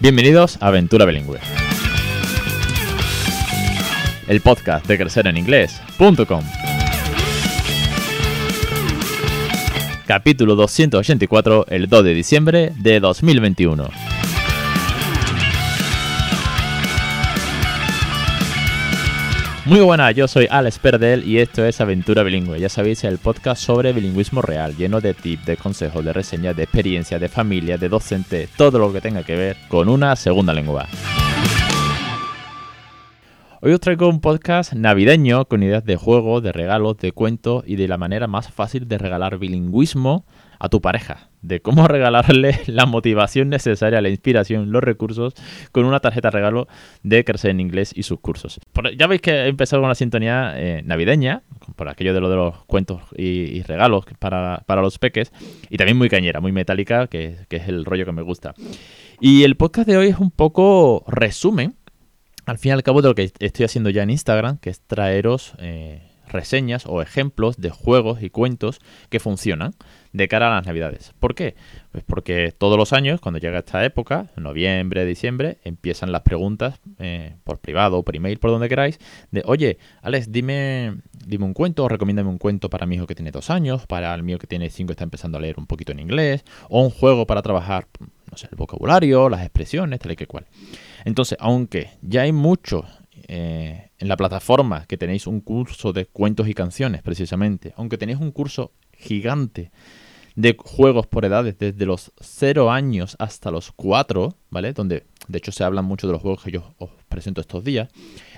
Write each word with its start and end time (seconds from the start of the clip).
Bienvenidos 0.00 0.58
a 0.60 0.68
Aventura 0.68 1.04
Bilingüe. 1.06 1.40
El 4.28 4.40
podcast 4.40 4.86
de 4.86 4.96
crecereninglés.com. 4.96 6.44
Capítulo 10.06 10.54
284, 10.54 11.66
el 11.68 11.88
2 11.88 12.04
de 12.04 12.14
diciembre 12.14 12.72
de 12.76 13.00
2021. 13.00 14.07
Muy 19.68 19.80
buenas, 19.80 20.14
yo 20.14 20.26
soy 20.26 20.48
Alex 20.50 20.78
Perdel 20.78 21.28
y 21.28 21.40
esto 21.40 21.62
es 21.62 21.78
Aventura 21.82 22.22
Bilingüe. 22.22 22.58
Ya 22.58 22.70
sabéis, 22.70 23.04
el 23.04 23.18
podcast 23.18 23.62
sobre 23.62 23.92
bilingüismo 23.92 24.40
real, 24.40 24.74
lleno 24.74 25.02
de 25.02 25.12
tips, 25.12 25.44
de 25.44 25.58
consejos, 25.58 26.02
de 26.02 26.14
reseñas, 26.14 26.56
de 26.56 26.62
experiencias, 26.62 27.20
de 27.20 27.28
familia, 27.28 27.76
de 27.76 27.90
docente, 27.90 28.48
todo 28.56 28.78
lo 28.78 28.90
que 28.90 29.02
tenga 29.02 29.24
que 29.24 29.36
ver 29.36 29.58
con 29.68 29.90
una 29.90 30.16
segunda 30.16 30.54
lengua. 30.54 30.86
Hoy 33.60 33.72
os 33.72 33.80
traigo 33.80 34.08
un 34.08 34.20
podcast 34.20 34.72
navideño 34.72 35.46
con 35.46 35.64
ideas 35.64 35.84
de 35.84 35.96
juegos, 35.96 36.44
de 36.44 36.52
regalos, 36.52 36.96
de 36.98 37.10
cuentos 37.10 37.64
y 37.66 37.74
de 37.74 37.88
la 37.88 37.98
manera 37.98 38.28
más 38.28 38.52
fácil 38.52 38.86
de 38.86 38.98
regalar 38.98 39.36
bilingüismo 39.38 40.24
a 40.60 40.68
tu 40.68 40.80
pareja, 40.80 41.30
de 41.42 41.60
cómo 41.60 41.88
regalarle 41.88 42.56
la 42.66 42.86
motivación 42.86 43.48
necesaria, 43.48 44.00
la 44.00 44.10
inspiración, 44.10 44.70
los 44.70 44.82
recursos 44.82 45.34
con 45.72 45.84
una 45.84 46.00
tarjeta 46.00 46.30
regalo 46.30 46.68
de 47.02 47.24
Crecer 47.24 47.50
en 47.50 47.58
Inglés 47.58 47.92
y 47.94 48.04
sus 48.04 48.20
cursos. 48.20 48.60
ya 48.96 49.06
veis 49.06 49.20
que 49.20 49.32
he 49.32 49.48
empezado 49.48 49.82
con 49.82 49.88
la 49.88 49.94
sintonía 49.94 50.52
eh, 50.56 50.82
navideña, 50.84 51.42
por 51.76 51.88
aquello 51.88 52.14
de 52.14 52.20
lo 52.20 52.30
de 52.30 52.36
los 52.36 52.64
cuentos 52.64 53.02
y, 53.16 53.62
regalos 53.62 54.04
para, 54.18 54.62
los 54.82 54.98
peques, 54.98 55.32
y 55.68 55.76
también 55.76 55.96
muy 55.96 56.08
cañera, 56.08 56.40
muy 56.40 56.52
metálica, 56.52 57.06
que, 57.06 57.36
es 57.50 57.68
el 57.68 57.84
rollo 57.84 58.04
que 58.04 58.12
me 58.12 58.22
gusta. 58.22 58.54
Y 59.20 59.42
el 59.42 59.56
podcast 59.56 59.88
de 59.88 59.96
hoy 59.96 60.08
es 60.08 60.18
un 60.18 60.30
poco 60.30 61.04
resumen, 61.08 61.74
al 62.48 62.58
fin 62.58 62.70
y 62.70 62.72
al 62.72 62.82
cabo, 62.82 63.02
de 63.02 63.08
lo 63.08 63.14
que 63.14 63.30
estoy 63.38 63.64
haciendo 63.64 63.90
ya 63.90 64.02
en 64.02 64.10
Instagram, 64.10 64.58
que 64.58 64.70
es 64.70 64.80
traeros... 64.80 65.54
Eh, 65.58 66.02
reseñas 66.28 66.86
o 66.86 67.02
ejemplos 67.02 67.56
de 67.56 67.70
juegos 67.70 68.22
y 68.22 68.30
cuentos 68.30 68.80
que 69.08 69.20
funcionan 69.20 69.72
de 70.12 70.28
cara 70.28 70.48
a 70.48 70.56
las 70.56 70.66
navidades. 70.66 71.12
¿Por 71.20 71.34
qué? 71.34 71.54
Pues 71.92 72.04
porque 72.04 72.52
todos 72.56 72.78
los 72.78 72.92
años, 72.92 73.20
cuando 73.20 73.38
llega 73.38 73.58
esta 73.58 73.84
época, 73.84 74.30
noviembre, 74.36 75.04
diciembre, 75.04 75.58
empiezan 75.64 76.12
las 76.12 76.22
preguntas 76.22 76.80
eh, 76.98 77.36
por 77.44 77.58
privado, 77.58 78.02
por 78.02 78.16
email, 78.16 78.38
por 78.38 78.50
donde 78.50 78.68
queráis, 78.68 78.98
de 79.30 79.42
oye, 79.44 79.78
Alex, 80.02 80.32
dime, 80.32 80.98
dime 81.26 81.44
un 81.44 81.54
cuento, 81.54 81.84
o 81.84 81.88
recomiéndame 81.88 82.28
un 82.30 82.38
cuento 82.38 82.70
para 82.70 82.86
mi 82.86 82.96
hijo 82.96 83.06
que 83.06 83.14
tiene 83.14 83.30
dos 83.30 83.50
años, 83.50 83.86
para 83.86 84.14
el 84.14 84.22
mío 84.22 84.38
que 84.38 84.46
tiene 84.46 84.70
cinco 84.70 84.92
está 84.92 85.04
empezando 85.04 85.38
a 85.38 85.40
leer 85.40 85.56
un 85.58 85.66
poquito 85.66 85.92
en 85.92 86.00
inglés, 86.00 86.44
o 86.68 86.82
un 86.82 86.90
juego 86.90 87.26
para 87.26 87.42
trabajar, 87.42 87.86
no 88.30 88.36
sé, 88.36 88.48
el 88.50 88.56
vocabulario, 88.56 89.28
las 89.28 89.42
expresiones, 89.42 90.00
tal 90.00 90.12
y 90.12 90.16
que 90.16 90.26
cual. 90.26 90.46
Entonces, 91.08 91.38
aunque 91.40 91.92
ya 92.02 92.20
hay 92.20 92.32
mucho 92.32 92.84
eh, 93.28 93.88
en 93.98 94.08
la 94.08 94.16
plataforma 94.18 94.84
que 94.84 94.98
tenéis 94.98 95.26
un 95.26 95.40
curso 95.40 95.94
de 95.94 96.04
cuentos 96.04 96.48
y 96.48 96.52
canciones, 96.52 97.00
precisamente, 97.00 97.72
aunque 97.78 97.96
tenéis 97.96 98.18
un 98.20 98.30
curso 98.30 98.72
gigante 98.92 99.70
de 100.36 100.54
juegos 100.58 101.06
por 101.06 101.24
edades, 101.24 101.58
desde 101.58 101.86
los 101.86 102.12
0 102.20 102.70
años 102.70 103.16
hasta 103.18 103.50
los 103.50 103.72
4, 103.72 104.36
¿vale? 104.50 104.74
Donde 104.74 105.06
de 105.28 105.38
hecho 105.38 105.50
se 105.50 105.64
hablan 105.64 105.86
mucho 105.86 106.06
de 106.06 106.12
los 106.12 106.20
juegos 106.20 106.44
que 106.44 106.50
yo 106.50 106.74
os 106.76 106.90
presento 107.08 107.40
estos 107.40 107.64
días. 107.64 107.88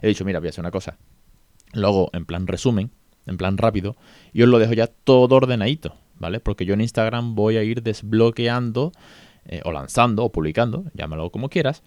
He 0.00 0.06
dicho, 0.06 0.24
mira, 0.24 0.38
voy 0.38 0.46
a 0.46 0.50
hacer 0.50 0.62
una 0.62 0.70
cosa. 0.70 0.96
Luego, 1.72 2.10
en 2.12 2.24
plan 2.24 2.46
resumen, 2.46 2.92
en 3.26 3.36
plan 3.36 3.58
rápido, 3.58 3.96
y 4.32 4.42
os 4.42 4.48
lo 4.48 4.60
dejo 4.60 4.74
ya 4.74 4.86
todo 4.86 5.34
ordenadito, 5.34 5.96
¿vale? 6.20 6.38
Porque 6.38 6.64
yo 6.66 6.74
en 6.74 6.82
Instagram 6.82 7.34
voy 7.34 7.56
a 7.56 7.64
ir 7.64 7.82
desbloqueando, 7.82 8.92
eh, 9.46 9.60
o 9.64 9.72
lanzando, 9.72 10.24
o 10.24 10.30
publicando, 10.30 10.84
llámalo 10.94 11.30
como 11.30 11.48
quieras, 11.48 11.82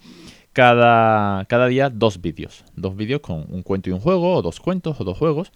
cada, 0.54 1.44
cada 1.44 1.66
día 1.66 1.90
dos 1.90 2.22
vídeos. 2.22 2.64
Dos 2.74 2.96
vídeos 2.96 3.20
con 3.20 3.44
un 3.50 3.62
cuento 3.62 3.90
y 3.90 3.92
un 3.92 4.00
juego, 4.00 4.36
o 4.36 4.42
dos 4.42 4.60
cuentos, 4.60 4.98
o 5.00 5.04
dos 5.04 5.18
juegos, 5.18 5.52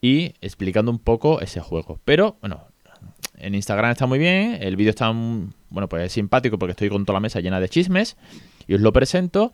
y 0.00 0.34
explicando 0.40 0.90
un 0.90 0.98
poco 0.98 1.40
ese 1.40 1.60
juego. 1.60 2.00
Pero, 2.04 2.36
bueno, 2.40 2.66
en 3.36 3.54
Instagram 3.54 3.92
está 3.92 4.06
muy 4.06 4.18
bien, 4.18 4.58
el 4.60 4.74
vídeo 4.74 4.90
está, 4.90 5.12
bueno, 5.12 5.88
pues 5.88 6.06
es 6.06 6.12
simpático 6.12 6.58
porque 6.58 6.72
estoy 6.72 6.88
con 6.88 7.04
toda 7.04 7.18
la 7.18 7.20
mesa 7.20 7.40
llena 7.40 7.60
de 7.60 7.68
chismes 7.68 8.16
y 8.66 8.74
os 8.74 8.80
lo 8.80 8.92
presento, 8.92 9.52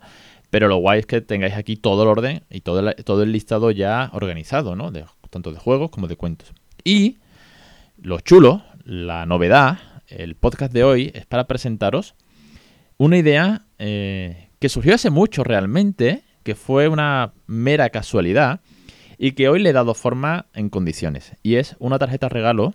pero 0.49 0.67
lo 0.67 0.77
guay 0.77 1.01
es 1.01 1.05
que 1.05 1.21
tengáis 1.21 1.55
aquí 1.55 1.75
todo 1.75 2.03
el 2.03 2.09
orden 2.09 2.43
y 2.49 2.61
todo 2.61 2.79
el, 2.79 2.95
todo 3.03 3.21
el 3.23 3.31
listado 3.31 3.71
ya 3.71 4.09
organizado, 4.13 4.75
¿no? 4.75 4.91
De, 4.91 5.05
tanto 5.29 5.51
de 5.51 5.59
juegos 5.59 5.91
como 5.91 6.07
de 6.07 6.15
cuentos. 6.15 6.53
Y 6.83 7.17
lo 8.01 8.19
chulo, 8.21 8.63
la 8.85 9.25
novedad, 9.25 9.79
el 10.07 10.35
podcast 10.35 10.71
de 10.71 10.83
hoy 10.83 11.11
es 11.13 11.25
para 11.25 11.47
presentaros 11.47 12.15
una 12.97 13.17
idea 13.17 13.65
eh, 13.77 14.44
que 14.59 14.69
surgió 14.69 14.95
hace 14.95 15.09
mucho 15.09 15.43
realmente, 15.43 16.23
que 16.43 16.55
fue 16.55 16.87
una 16.87 17.33
mera 17.47 17.89
casualidad 17.89 18.61
y 19.17 19.31
que 19.33 19.49
hoy 19.49 19.61
le 19.61 19.69
he 19.69 19.73
dado 19.73 19.93
forma 19.93 20.47
en 20.53 20.69
condiciones. 20.69 21.33
Y 21.43 21.55
es 21.55 21.75
una 21.79 21.99
tarjeta 21.99 22.29
regalo 22.29 22.73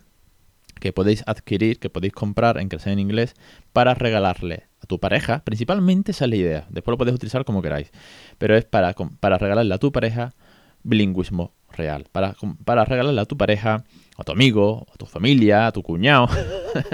que 0.81 0.93
podéis 0.93 1.23
adquirir, 1.27 1.79
que 1.79 1.91
podéis 1.91 2.13
comprar 2.13 2.59
en 2.59 2.69
Crecer 2.69 2.93
en 2.93 2.99
Inglés 2.99 3.35
para 3.73 3.95
regalarle 3.95 4.65
a 4.83 4.87
tu 4.87 4.99
pareja. 4.99 5.45
Principalmente 5.45 6.13
esa 6.13 6.25
es 6.25 6.31
la 6.31 6.37
idea. 6.37 6.67
Después 6.71 6.93
lo 6.93 6.99
podéis 6.99 7.15
utilizar 7.15 7.45
como 7.45 7.63
queráis. 7.63 7.93
Pero 8.39 8.57
es 8.57 8.65
para, 8.65 8.95
para 9.21 9.39
regalarle 9.39 9.75
a 9.75 9.79
tu 9.79 9.93
pareja 9.93 10.35
bilingüismo 10.83 11.53
real. 11.72 12.06
Para, 12.12 12.34
para 12.64 12.84
regalarle 12.84 13.20
a 13.20 13.25
tu 13.25 13.36
pareja, 13.36 13.84
a 14.16 14.25
tu 14.25 14.32
amigo, 14.32 14.86
a 14.92 14.97
tu 14.97 15.06
familia, 15.06 15.66
a 15.66 15.72
tu 15.72 15.82
cuñado, 15.82 16.28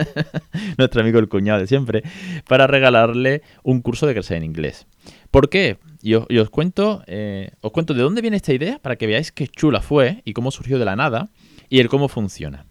nuestro 0.78 1.00
amigo 1.00 1.18
el 1.18 1.28
cuñado 1.28 1.60
de 1.60 1.66
siempre, 1.66 2.02
para 2.48 2.66
regalarle 2.66 3.42
un 3.62 3.82
curso 3.82 4.06
de 4.06 4.14
crecer 4.14 4.38
en 4.38 4.44
inglés. 4.44 4.86
¿Por 5.30 5.48
qué? 5.48 5.78
Y 6.02 6.14
os, 6.14 6.50
cuento, 6.50 7.02
eh, 7.06 7.50
os 7.60 7.72
cuento 7.72 7.94
de 7.94 8.02
dónde 8.02 8.20
viene 8.20 8.36
esta 8.36 8.52
idea 8.52 8.78
para 8.78 8.96
que 8.96 9.06
veáis 9.06 9.32
qué 9.32 9.48
chula 9.48 9.80
fue 9.80 10.22
y 10.24 10.34
cómo 10.34 10.50
surgió 10.50 10.78
de 10.78 10.84
la 10.84 10.94
nada 10.94 11.30
y 11.68 11.80
el 11.80 11.88
cómo 11.88 12.08
funciona. 12.08 12.66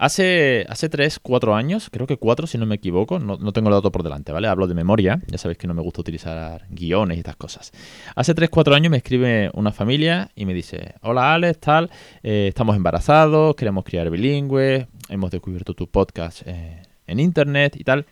Hace, 0.00 0.64
hace 0.68 0.88
3, 0.88 1.18
4 1.20 1.56
años, 1.56 1.90
creo 1.90 2.06
que 2.06 2.16
4 2.16 2.46
si 2.46 2.56
no 2.56 2.66
me 2.66 2.76
equivoco, 2.76 3.18
no, 3.18 3.36
tengo 3.52 3.68
el 3.68 3.74
dato 3.74 3.90
por 3.90 4.04
delante, 4.04 4.30
¿vale? 4.30 4.46
Hablo 4.46 4.68
de 4.68 4.74
memoria, 4.74 5.20
ya 5.26 5.38
sabéis 5.38 5.58
que 5.58 5.66
no 5.66 5.74
me 5.74 5.82
gusta 5.82 6.02
utilizar 6.02 6.66
guiones 6.70 7.16
y 7.16 7.20
estas 7.20 7.34
cosas. 7.34 7.72
Hace 8.14 8.32
3, 8.32 8.48
4 8.48 8.76
años 8.76 8.92
me 8.92 8.98
escribe 8.98 9.50
una 9.54 9.72
familia 9.72 10.30
y 10.36 10.46
me 10.46 10.54
dice, 10.54 10.94
hola 11.02 11.34
Alex, 11.34 11.58
tal, 11.58 11.90
eh, 12.22 12.46
estamos 12.48 12.76
embarazados, 12.76 13.56
queremos 13.56 13.82
criar 13.84 14.08
bilingües, 14.08 14.86
hemos 15.08 15.32
descubierto 15.32 15.74
tu 15.74 15.90
podcast 15.90 16.42
eh, 16.46 16.80
en 17.08 17.18
internet 17.18 17.74
y 17.76 17.82
tal. 17.82 18.06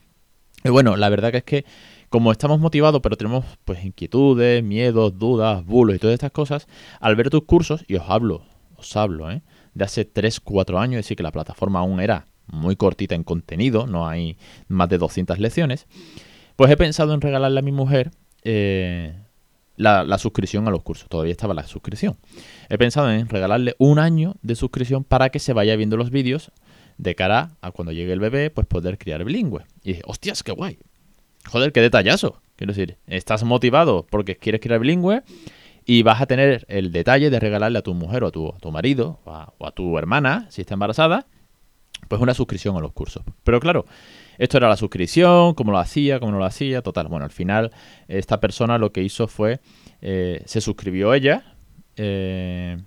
Y 0.65 0.71
bueno, 0.71 0.97
la 0.97 1.09
verdad 1.09 1.31
que 1.31 1.39
es 1.39 1.45
que 1.45 1.65
como 2.09 2.33
estamos 2.33 2.59
motivados, 2.59 3.01
pero 3.01 3.17
tenemos 3.17 3.45
pues 3.65 3.85
inquietudes, 3.85 4.61
miedos, 4.65 5.17
dudas, 5.17 5.65
bulos 5.65 5.95
y 5.95 5.99
todas 6.01 6.15
estas 6.15 6.33
cosas, 6.33 6.67
al 6.99 7.15
ver 7.15 7.31
tus 7.31 7.45
cursos, 7.45 7.85
y 7.87 7.95
os 7.95 8.11
hablo, 8.11 8.43
os 8.77 8.97
hablo, 8.97 9.31
¿eh? 9.31 9.43
De 9.77 9.85
hace 9.85 10.07
3, 10.07 10.41
4 10.41 10.79
años, 10.79 11.01
es 11.01 11.05
decir, 11.05 11.19
que 11.19 11.23
la 11.23 11.31
plataforma 11.31 11.81
aún 11.81 12.01
era 12.01 12.29
muy 12.47 12.77
cortita 12.77 13.15
en 13.15 13.25
contenido, 13.25 13.87
no 13.87 14.09
hay 14.09 14.39
más 14.69 14.89
de 14.89 14.97
200 14.97 15.39
lecciones, 15.39 15.87
pues 16.57 16.71
he 16.71 16.79
pensado 16.79 17.13
en 17.13 17.21
regalarle 17.21 17.59
a 17.59 17.63
mi 17.63 17.73
mujer 17.73 18.11
eh, 18.43 19.13
la, 19.77 20.17
suscripción 20.17 20.67
a 20.67 20.71
los 20.71 20.83
cursos. 20.83 21.11
Todavía 21.11 21.33
estaba 21.33 21.53
la 21.53 21.67
suscripción. 21.67 22.17
He 22.71 22.79
pensado 22.79 23.13
en 23.13 23.29
regalarle 23.29 23.75
un 23.79 23.99
año 23.99 24.37
de 24.41 24.55
suscripción 24.55 25.05
para 25.05 25.29
que 25.29 25.41
se 25.41 25.53
vaya 25.53 25.77
viendo 25.77 25.99
los 25.99 26.11
vídeos 26.11 26.53
de 26.97 27.15
cara 27.15 27.51
a 27.61 27.71
cuando 27.71 27.93
llegue 27.93 28.15
el 28.15 28.21
bebé, 28.21 28.49
pues 28.49 28.67
poder 28.67 28.97
criar 28.97 29.25
bilingüe. 29.25 29.67
Y 29.85 29.89
dije, 29.91 30.03
hostias, 30.07 30.43
qué 30.43 30.53
guay. 30.53 30.79
Joder, 31.45 31.73
qué 31.73 31.83
detallazo. 31.83 32.41
Quiero 32.57 32.73
decir, 32.73 32.97
estás 33.07 33.45
motivado 33.45 34.07
porque 34.09 34.37
quieres 34.37 34.63
criar 34.63 34.81
bilingüe 34.81 35.23
y 35.87 36.03
vas 36.03 36.21
a 36.21 36.27
tener 36.27 36.67
el 36.69 36.91
detalle 36.91 37.31
de 37.31 37.39
regalarle 37.39 37.79
a 37.79 37.83
tu 37.83 37.95
mujer 37.95 38.25
o 38.25 38.27
a 38.27 38.33
tu, 38.33 38.53
tu 38.61 38.73
marido 38.73 39.21
o 39.25 39.67
a, 39.67 39.71
tu 39.71 39.97
hermana, 39.97 40.47
si 40.51 40.61
está 40.61 40.75
embarazada, 40.75 41.27
pues 42.09 42.21
una 42.21 42.35
suscripción 42.35 42.77
a 42.77 42.81
los 42.81 42.93
cursos. 42.93 43.23
Pero 43.45 43.61
claro, 43.61 43.87
esto 44.37 44.59
era 44.59 44.69
la 44.69 44.77
suscripción, 44.77 45.55
cómo 45.55 45.71
lo 45.71 45.79
hacía, 45.79 46.19
cómo 46.19 46.33
no 46.33 46.39
lo 46.39 46.45
hacía, 46.45 46.83
total. 46.83 47.07
Bueno, 47.07 47.25
al 47.25 47.31
final 47.31 47.71
esta 48.09 48.41
persona 48.41 48.79
lo 48.79 48.91
que 48.91 49.05
hizo 49.05 49.29
fue, 49.29 49.61
eh, 50.03 50.43
se 50.45 50.61
suscribió 50.61 51.15
ella 51.15 51.55
eh, 51.97 52.79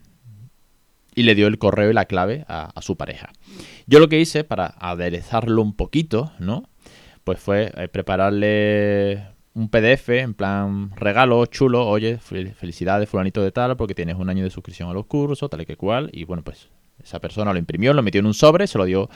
y 1.16 1.24
le 1.24 1.36
dio 1.36 1.48
el 1.48 1.58
correo 1.58 1.90
y 1.90 1.94
la 1.94 2.06
clave 2.06 2.44
a, 2.50 2.66
a, 2.66 2.82
su 2.82 2.98
pareja. 2.98 3.32
Yo 3.88 4.00
lo 4.00 4.10
que 4.10 4.20
hice 4.20 4.44
para 4.44 4.76
aderezarlo 4.78 5.62
un 5.62 5.74
poquito, 5.74 6.34
¿no? 6.38 6.68
Pues 7.24 7.40
fue 7.40 7.72
eh, 7.78 7.88
prepararle 7.88 9.39
un 9.60 9.68
PDF 9.68 10.10
en 10.10 10.34
plan 10.34 10.92
regalo 10.96 11.46
chulo, 11.46 11.86
oye, 11.86 12.18
felicidades 12.18 13.10
fulanito 13.10 13.44
de 13.44 13.52
tal, 13.52 13.76
porque 13.76 13.94
tienes 13.94 14.16
un 14.16 14.30
año 14.30 14.44
de 14.44 14.50
suscripción 14.50 14.90
a 14.90 14.94
los 14.94 15.06
cursos, 15.06 15.50
tal 15.50 15.62
y 15.62 15.66
que 15.66 15.76
cual, 15.76 16.10
y 16.14 16.24
bueno, 16.24 16.44
pues 16.44 16.70
esa 17.04 17.20
persona 17.20 17.52
lo 17.52 17.60
imprimió, 17.60 17.94
lo 17.94 18.02
metió 18.02 18.20
en 18.20 18.26
un 18.26 18.34
sobre, 18.34 18.68
se 18.68 18.78
lo 18.78 18.86
dio 18.86 19.10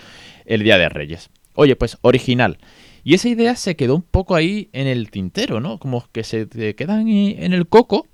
el 0.46 0.64
Día 0.64 0.78
de 0.78 0.90
Reyes. 0.90 1.30
Oye, 1.56 1.78
pues 1.78 1.98
original. 2.02 2.58
Y 3.06 3.14
esa 3.14 3.30
idea 3.30 3.56
se 3.56 3.76
quedó 3.78 3.96
un 3.96 4.02
poco 4.02 4.36
ahí 4.36 4.70
en 4.74 4.88
el 4.88 5.12
tintero, 5.12 5.62
¿no? 5.62 5.80
Como 5.80 6.06
que 6.12 6.24
se 6.24 6.46
te 6.46 6.76
quedan 6.76 7.08
en 7.08 7.54
el 7.54 7.68
coco 7.68 8.08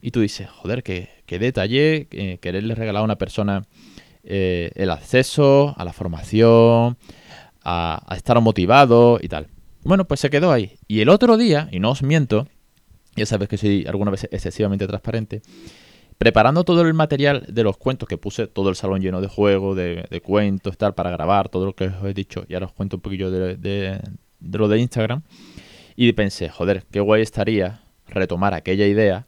y 0.00 0.12
tú 0.12 0.20
dices, 0.20 0.48
joder, 0.48 0.84
qué, 0.84 1.08
qué 1.26 1.40
detalle 1.40 2.06
quererle 2.40 2.74
regalar 2.74 3.00
a 3.00 3.04
una 3.04 3.18
persona 3.18 3.62
eh, 4.22 4.70
el 4.76 4.90
acceso 4.90 5.74
a 5.76 5.84
la 5.84 5.92
formación, 5.92 6.98
a 7.64 8.14
estar 8.16 8.40
motivado 8.40 9.18
y 9.20 9.28
tal. 9.28 9.48
Bueno, 9.84 10.06
pues 10.06 10.20
se 10.20 10.30
quedó 10.30 10.50
ahí. 10.50 10.78
Y 10.88 11.00
el 11.00 11.10
otro 11.10 11.36
día, 11.36 11.68
y 11.70 11.78
no 11.78 11.90
os 11.90 12.02
miento, 12.02 12.48
ya 13.16 13.26
sabes 13.26 13.48
que 13.48 13.58
soy 13.58 13.84
alguna 13.86 14.10
vez 14.10 14.24
excesivamente 14.24 14.86
transparente, 14.86 15.42
preparando 16.16 16.64
todo 16.64 16.80
el 16.80 16.94
material 16.94 17.44
de 17.48 17.62
los 17.62 17.76
cuentos, 17.76 18.08
que 18.08 18.16
puse 18.16 18.46
todo 18.46 18.70
el 18.70 18.76
salón 18.76 19.02
lleno 19.02 19.20
de 19.20 19.28
juegos, 19.28 19.76
de, 19.76 20.22
cuentos, 20.24 20.78
tal, 20.78 20.94
para 20.94 21.10
grabar 21.10 21.50
todo 21.50 21.66
lo 21.66 21.74
que 21.74 21.88
os 21.88 22.04
he 22.04 22.14
dicho, 22.14 22.46
y 22.48 22.54
ahora 22.54 22.66
os 22.66 22.72
cuento 22.72 22.96
un 22.96 23.02
poquillo 23.02 23.30
de, 23.30 23.56
de 23.56 24.58
lo 24.58 24.68
de 24.68 24.78
Instagram, 24.78 25.22
y 25.96 26.12
pensé, 26.12 26.48
joder, 26.48 26.84
qué 26.90 27.00
guay 27.00 27.20
estaría 27.20 27.82
retomar 28.06 28.54
aquella 28.54 28.86
idea 28.86 29.26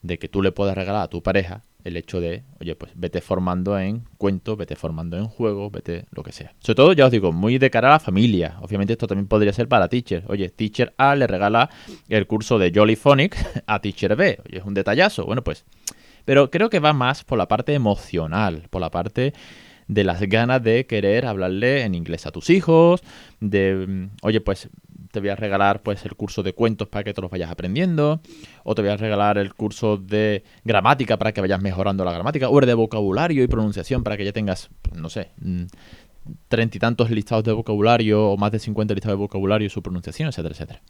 de 0.00 0.18
que 0.18 0.28
tú 0.28 0.42
le 0.42 0.52
puedas 0.52 0.74
regalar 0.74 1.02
a 1.02 1.08
tu 1.08 1.22
pareja 1.22 1.62
el 1.84 1.96
hecho 1.96 2.20
de, 2.20 2.44
oye, 2.60 2.74
pues 2.74 2.92
vete 2.94 3.20
formando 3.20 3.78
en 3.78 4.04
cuentos, 4.18 4.56
vete 4.56 4.76
formando 4.76 5.16
en 5.16 5.26
juegos, 5.26 5.72
vete 5.72 6.04
lo 6.10 6.22
que 6.22 6.32
sea. 6.32 6.54
Sobre 6.60 6.74
todo, 6.76 6.92
ya 6.92 7.06
os 7.06 7.12
digo, 7.12 7.32
muy 7.32 7.58
de 7.58 7.70
cara 7.70 7.88
a 7.88 7.92
la 7.92 8.00
familia. 8.00 8.56
Obviamente 8.60 8.92
esto 8.92 9.06
también 9.06 9.26
podría 9.26 9.52
ser 9.52 9.68
para 9.68 9.88
teacher. 9.88 10.24
Oye, 10.28 10.48
teacher 10.50 10.94
A 10.96 11.14
le 11.16 11.26
regala 11.26 11.70
el 12.08 12.26
curso 12.26 12.58
de 12.58 12.72
Jolly 12.74 12.96
Phonics 12.96 13.44
a 13.66 13.80
teacher 13.80 14.16
B. 14.16 14.38
Oye, 14.46 14.58
es 14.58 14.64
un 14.64 14.74
detallazo. 14.74 15.24
Bueno, 15.24 15.42
pues... 15.42 15.64
Pero 16.24 16.50
creo 16.52 16.70
que 16.70 16.78
va 16.78 16.92
más 16.92 17.24
por 17.24 17.36
la 17.36 17.48
parte 17.48 17.74
emocional, 17.74 18.68
por 18.70 18.80
la 18.80 18.90
parte 18.90 19.32
de 19.88 20.04
las 20.04 20.20
ganas 20.20 20.62
de 20.62 20.86
querer 20.86 21.26
hablarle 21.26 21.82
en 21.82 21.94
inglés 21.94 22.26
a 22.26 22.30
tus 22.30 22.50
hijos, 22.50 23.02
de, 23.40 23.86
mm, 23.88 24.10
oye, 24.22 24.40
pues 24.40 24.68
te 25.12 25.20
voy 25.20 25.28
a 25.28 25.36
regalar 25.36 25.82
pues 25.82 26.04
el 26.04 26.16
curso 26.16 26.42
de 26.42 26.54
cuentos 26.54 26.88
para 26.88 27.04
que 27.04 27.14
te 27.14 27.20
los 27.20 27.30
vayas 27.30 27.50
aprendiendo, 27.50 28.20
o 28.64 28.74
te 28.74 28.82
voy 28.82 28.90
a 28.90 28.96
regalar 28.96 29.38
el 29.38 29.54
curso 29.54 29.98
de 29.98 30.42
gramática 30.64 31.18
para 31.18 31.32
que 31.32 31.40
vayas 31.40 31.62
mejorando 31.62 32.04
la 32.04 32.12
gramática, 32.12 32.48
o 32.48 32.58
el 32.58 32.66
de 32.66 32.74
vocabulario 32.74 33.44
y 33.44 33.46
pronunciación 33.46 34.02
para 34.02 34.16
que 34.16 34.24
ya 34.24 34.32
tengas, 34.32 34.70
no 34.94 35.10
sé, 35.10 35.30
mm, 35.40 35.64
treinta 36.48 36.76
y 36.76 36.80
tantos 36.80 37.10
listados 37.10 37.44
de 37.44 37.52
vocabulario 37.52 38.30
o 38.30 38.36
más 38.36 38.50
de 38.52 38.58
50 38.58 38.94
listados 38.94 39.18
de 39.18 39.22
vocabulario 39.22 39.66
y 39.66 39.70
su 39.70 39.82
pronunciación, 39.82 40.28
etcétera, 40.28 40.54
etcétera. 40.54 40.82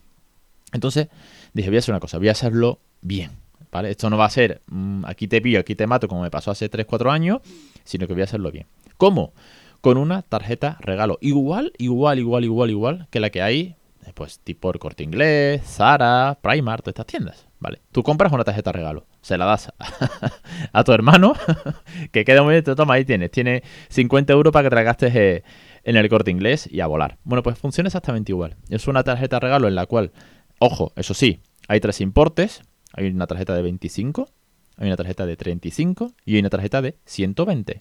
Entonces 0.72 1.08
dije, 1.52 1.68
voy 1.68 1.76
a 1.76 1.78
hacer 1.80 1.92
una 1.92 2.00
cosa, 2.00 2.18
voy 2.18 2.28
a 2.28 2.32
hacerlo 2.32 2.80
bien. 3.00 3.32
¿Vale? 3.70 3.90
Esto 3.90 4.10
no 4.10 4.18
va 4.18 4.26
a 4.26 4.30
ser 4.30 4.60
mm, 4.66 5.06
aquí 5.06 5.28
te 5.28 5.40
pillo, 5.40 5.58
aquí 5.58 5.74
te 5.74 5.86
mato, 5.86 6.06
como 6.06 6.22
me 6.22 6.30
pasó 6.30 6.50
hace 6.50 6.70
3-4 6.70 7.10
años, 7.10 7.40
sino 7.84 8.06
que 8.06 8.12
voy 8.12 8.20
a 8.20 8.24
hacerlo 8.24 8.52
bien. 8.52 8.66
¿Cómo? 8.98 9.32
Con 9.80 9.96
una 9.96 10.20
tarjeta 10.20 10.76
regalo. 10.80 11.18
Igual, 11.22 11.72
igual, 11.78 12.18
igual, 12.18 12.44
igual, 12.44 12.70
igual 12.70 13.08
que 13.10 13.18
la 13.18 13.30
que 13.30 13.40
hay 13.40 13.76
pues 14.14 14.40
tipo 14.40 14.70
el 14.70 14.78
corte 14.78 15.04
inglés, 15.04 15.62
Zara, 15.64 16.38
Primark, 16.42 16.82
todas 16.82 16.92
estas 16.92 17.06
tiendas. 17.06 17.46
Vale. 17.60 17.80
Tú 17.92 18.02
compras 18.02 18.32
una 18.32 18.42
tarjeta 18.42 18.72
regalo, 18.72 19.06
se 19.20 19.38
la 19.38 19.44
das 19.44 19.72
a, 20.72 20.84
tu 20.84 20.92
hermano, 20.92 21.34
que 22.10 22.24
queda 22.24 22.42
muy 22.42 22.54
bien, 22.54 22.64
toma, 22.64 22.94
ahí 22.94 23.04
tienes. 23.04 23.30
Tiene 23.30 23.62
50 23.88 24.32
euros 24.32 24.52
para 24.52 24.68
que 24.68 24.74
te 24.74 24.82
gastes 24.82 25.14
eh, 25.14 25.44
en 25.84 25.96
el 25.96 26.08
corte 26.08 26.30
inglés 26.30 26.68
y 26.70 26.80
a 26.80 26.86
volar. 26.86 27.18
Bueno, 27.22 27.42
pues 27.42 27.56
funciona 27.58 27.86
exactamente 27.86 28.32
igual. 28.32 28.56
Es 28.68 28.88
una 28.88 29.04
tarjeta 29.04 29.38
regalo 29.38 29.68
en 29.68 29.76
la 29.76 29.86
cual, 29.86 30.10
ojo, 30.58 30.92
eso 30.96 31.14
sí, 31.14 31.40
hay 31.68 31.80
tres 31.80 32.00
importes. 32.00 32.62
Hay 32.94 33.06
una 33.06 33.26
tarjeta 33.26 33.54
de 33.54 33.62
25, 33.62 34.28
hay 34.76 34.86
una 34.86 34.96
tarjeta 34.96 35.24
de 35.24 35.36
35 35.36 36.12
y 36.26 36.34
hay 36.34 36.40
una 36.40 36.50
tarjeta 36.50 36.82
de 36.82 36.98
120. 37.06 37.80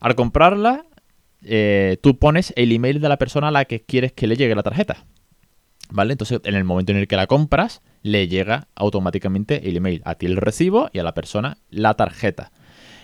Al 0.00 0.14
comprarla, 0.14 0.86
eh, 1.42 1.98
tú 2.02 2.18
pones 2.18 2.52
el 2.56 2.72
email 2.72 3.00
de 3.00 3.08
la 3.08 3.18
persona 3.18 3.48
a 3.48 3.50
la 3.50 3.64
que 3.64 3.82
quieres 3.82 4.12
que 4.12 4.26
le 4.26 4.36
llegue 4.36 4.54
la 4.54 4.62
tarjeta. 4.62 5.04
¿Vale? 5.90 6.12
Entonces, 6.12 6.40
en 6.44 6.54
el 6.54 6.64
momento 6.64 6.92
en 6.92 6.98
el 6.98 7.08
que 7.08 7.16
la 7.16 7.26
compras, 7.26 7.82
le 8.02 8.28
llega 8.28 8.68
automáticamente 8.74 9.68
el 9.68 9.76
email. 9.76 10.02
A 10.04 10.14
ti 10.14 10.26
el 10.26 10.36
recibo 10.36 10.88
y 10.92 10.98
a 10.98 11.02
la 11.02 11.14
persona 11.14 11.58
la 11.70 11.94
tarjeta. 11.94 12.50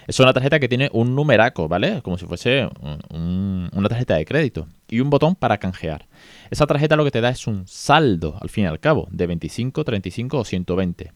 Es 0.08 0.18
una 0.20 0.32
tarjeta 0.32 0.58
que 0.58 0.68
tiene 0.68 0.88
un 0.94 1.14
numeraco, 1.14 1.68
¿vale? 1.68 2.00
Como 2.00 2.16
si 2.16 2.24
fuese 2.24 2.66
una 3.10 3.88
tarjeta 3.90 4.14
de 4.14 4.24
crédito. 4.24 4.66
Y 4.88 5.00
un 5.00 5.10
botón 5.10 5.34
para 5.34 5.58
canjear. 5.58 6.06
Esa 6.50 6.66
tarjeta 6.66 6.96
lo 6.96 7.04
que 7.04 7.10
te 7.10 7.20
da 7.20 7.28
es 7.28 7.46
un 7.46 7.66
saldo, 7.66 8.38
al 8.40 8.48
fin 8.48 8.64
y 8.64 8.66
al 8.68 8.80
cabo, 8.80 9.08
de 9.10 9.26
25, 9.26 9.84
35 9.84 10.38
o 10.38 10.44
120. 10.44 11.12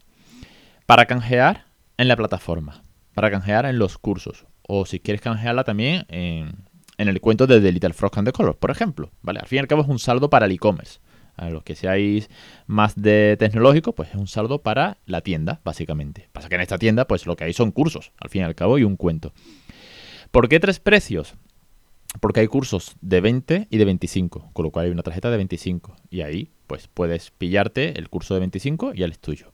Para 0.84 1.06
canjear 1.06 1.64
en 1.96 2.06
la 2.06 2.16
plataforma. 2.16 2.82
Para 3.14 3.30
canjear 3.30 3.64
en 3.64 3.78
los 3.78 3.96
cursos. 3.96 4.44
O 4.60 4.84
si 4.84 5.00
quieres 5.00 5.22
canjearla 5.22 5.64
también 5.64 6.04
en, 6.08 6.66
el 6.98 7.20
cuento 7.22 7.46
de 7.46 7.62
The 7.62 7.72
Little 7.72 7.94
Frog 7.94 8.12
and 8.18 8.28
the 8.28 8.32
Colors, 8.32 8.58
por 8.58 8.70
ejemplo. 8.70 9.10
¿Vale? 9.22 9.40
Al 9.40 9.46
fin 9.46 9.56
y 9.56 9.60
al 9.60 9.68
cabo 9.68 9.80
es 9.80 9.88
un 9.88 9.98
saldo 9.98 10.28
para 10.28 10.44
el 10.44 10.52
e-commerce. 10.52 11.00
A 11.36 11.50
los 11.50 11.62
que 11.62 11.74
seáis 11.74 12.28
más 12.66 12.94
de 12.94 13.36
tecnológico, 13.38 13.94
pues 13.94 14.10
es 14.10 14.14
un 14.16 14.26
saldo 14.26 14.62
para 14.62 14.98
la 15.06 15.22
tienda, 15.22 15.60
básicamente. 15.64 16.28
Pasa 16.32 16.48
que 16.48 16.56
en 16.56 16.60
esta 16.60 16.78
tienda, 16.78 17.06
pues 17.06 17.26
lo 17.26 17.36
que 17.36 17.44
hay 17.44 17.52
son 17.52 17.70
cursos, 17.70 18.12
al 18.18 18.28
fin 18.28 18.42
y 18.42 18.44
al 18.44 18.54
cabo, 18.54 18.78
y 18.78 18.84
un 18.84 18.96
cuento. 18.96 19.32
¿Por 20.30 20.48
qué 20.48 20.60
tres 20.60 20.78
precios? 20.78 21.34
Porque 22.20 22.40
hay 22.40 22.46
cursos 22.46 22.96
de 23.00 23.20
20 23.20 23.68
y 23.70 23.78
de 23.78 23.84
25, 23.84 24.50
con 24.52 24.64
lo 24.64 24.70
cual 24.70 24.86
hay 24.86 24.92
una 24.92 25.02
tarjeta 25.02 25.30
de 25.30 25.36
25. 25.38 25.96
Y 26.10 26.20
ahí, 26.20 26.50
pues 26.66 26.88
puedes 26.88 27.30
pillarte 27.30 27.98
el 27.98 28.10
curso 28.10 28.34
de 28.34 28.40
25 28.40 28.92
y 28.94 29.02
el 29.02 29.12
es 29.12 29.18
tuyo. 29.18 29.50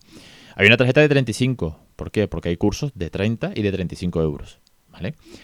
Hay 0.55 0.67
una 0.67 0.77
tarjeta 0.77 0.99
de 1.01 1.09
35. 1.09 1.79
¿Por 1.95 2.11
qué? 2.11 2.27
Porque 2.27 2.49
hay 2.49 2.57
cursos 2.57 2.91
de 2.95 3.09
30 3.09 3.53
y 3.55 3.61
de 3.61 3.71
35 3.71 4.21
euros. 4.21 4.59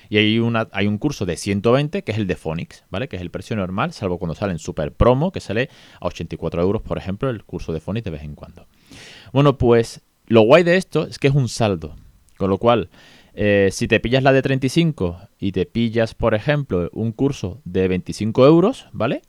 Y 0.09 0.17
hay, 0.17 0.39
una, 0.39 0.67
hay 0.71 0.87
un 0.87 0.97
curso 0.97 1.25
de 1.25 1.37
120 1.37 2.03
que 2.03 2.11
es 2.11 2.17
el 2.17 2.27
de 2.27 2.35
Phonics, 2.35 2.83
¿vale? 2.89 3.07
Que 3.07 3.15
es 3.15 3.21
el 3.21 3.31
precio 3.31 3.55
normal, 3.55 3.93
salvo 3.93 4.17
cuando 4.17 4.35
sale 4.35 4.51
en 4.51 4.59
super 4.59 4.93
promo, 4.93 5.31
que 5.31 5.39
sale 5.39 5.69
a 5.99 6.07
84 6.07 6.61
euros, 6.61 6.81
por 6.81 6.97
ejemplo, 6.97 7.29
el 7.29 7.43
curso 7.43 7.73
de 7.73 7.79
Phonics 7.79 8.05
de 8.05 8.11
vez 8.11 8.23
en 8.23 8.35
cuando. 8.35 8.67
Bueno, 9.31 9.57
pues 9.57 10.01
lo 10.27 10.41
guay 10.41 10.63
de 10.63 10.77
esto 10.77 11.07
es 11.07 11.19
que 11.19 11.27
es 11.27 11.35
un 11.35 11.49
saldo, 11.49 11.95
con 12.37 12.49
lo 12.49 12.57
cual, 12.57 12.89
eh, 13.33 13.69
si 13.71 13.87
te 13.87 13.99
pillas 13.99 14.23
la 14.23 14.33
de 14.33 14.41
35 14.41 15.19
y 15.39 15.51
te 15.51 15.65
pillas, 15.65 16.15
por 16.15 16.33
ejemplo, 16.33 16.89
un 16.93 17.11
curso 17.11 17.61
de 17.65 17.87
25 17.87 18.45
euros, 18.45 18.87
¿vale? 18.91 19.21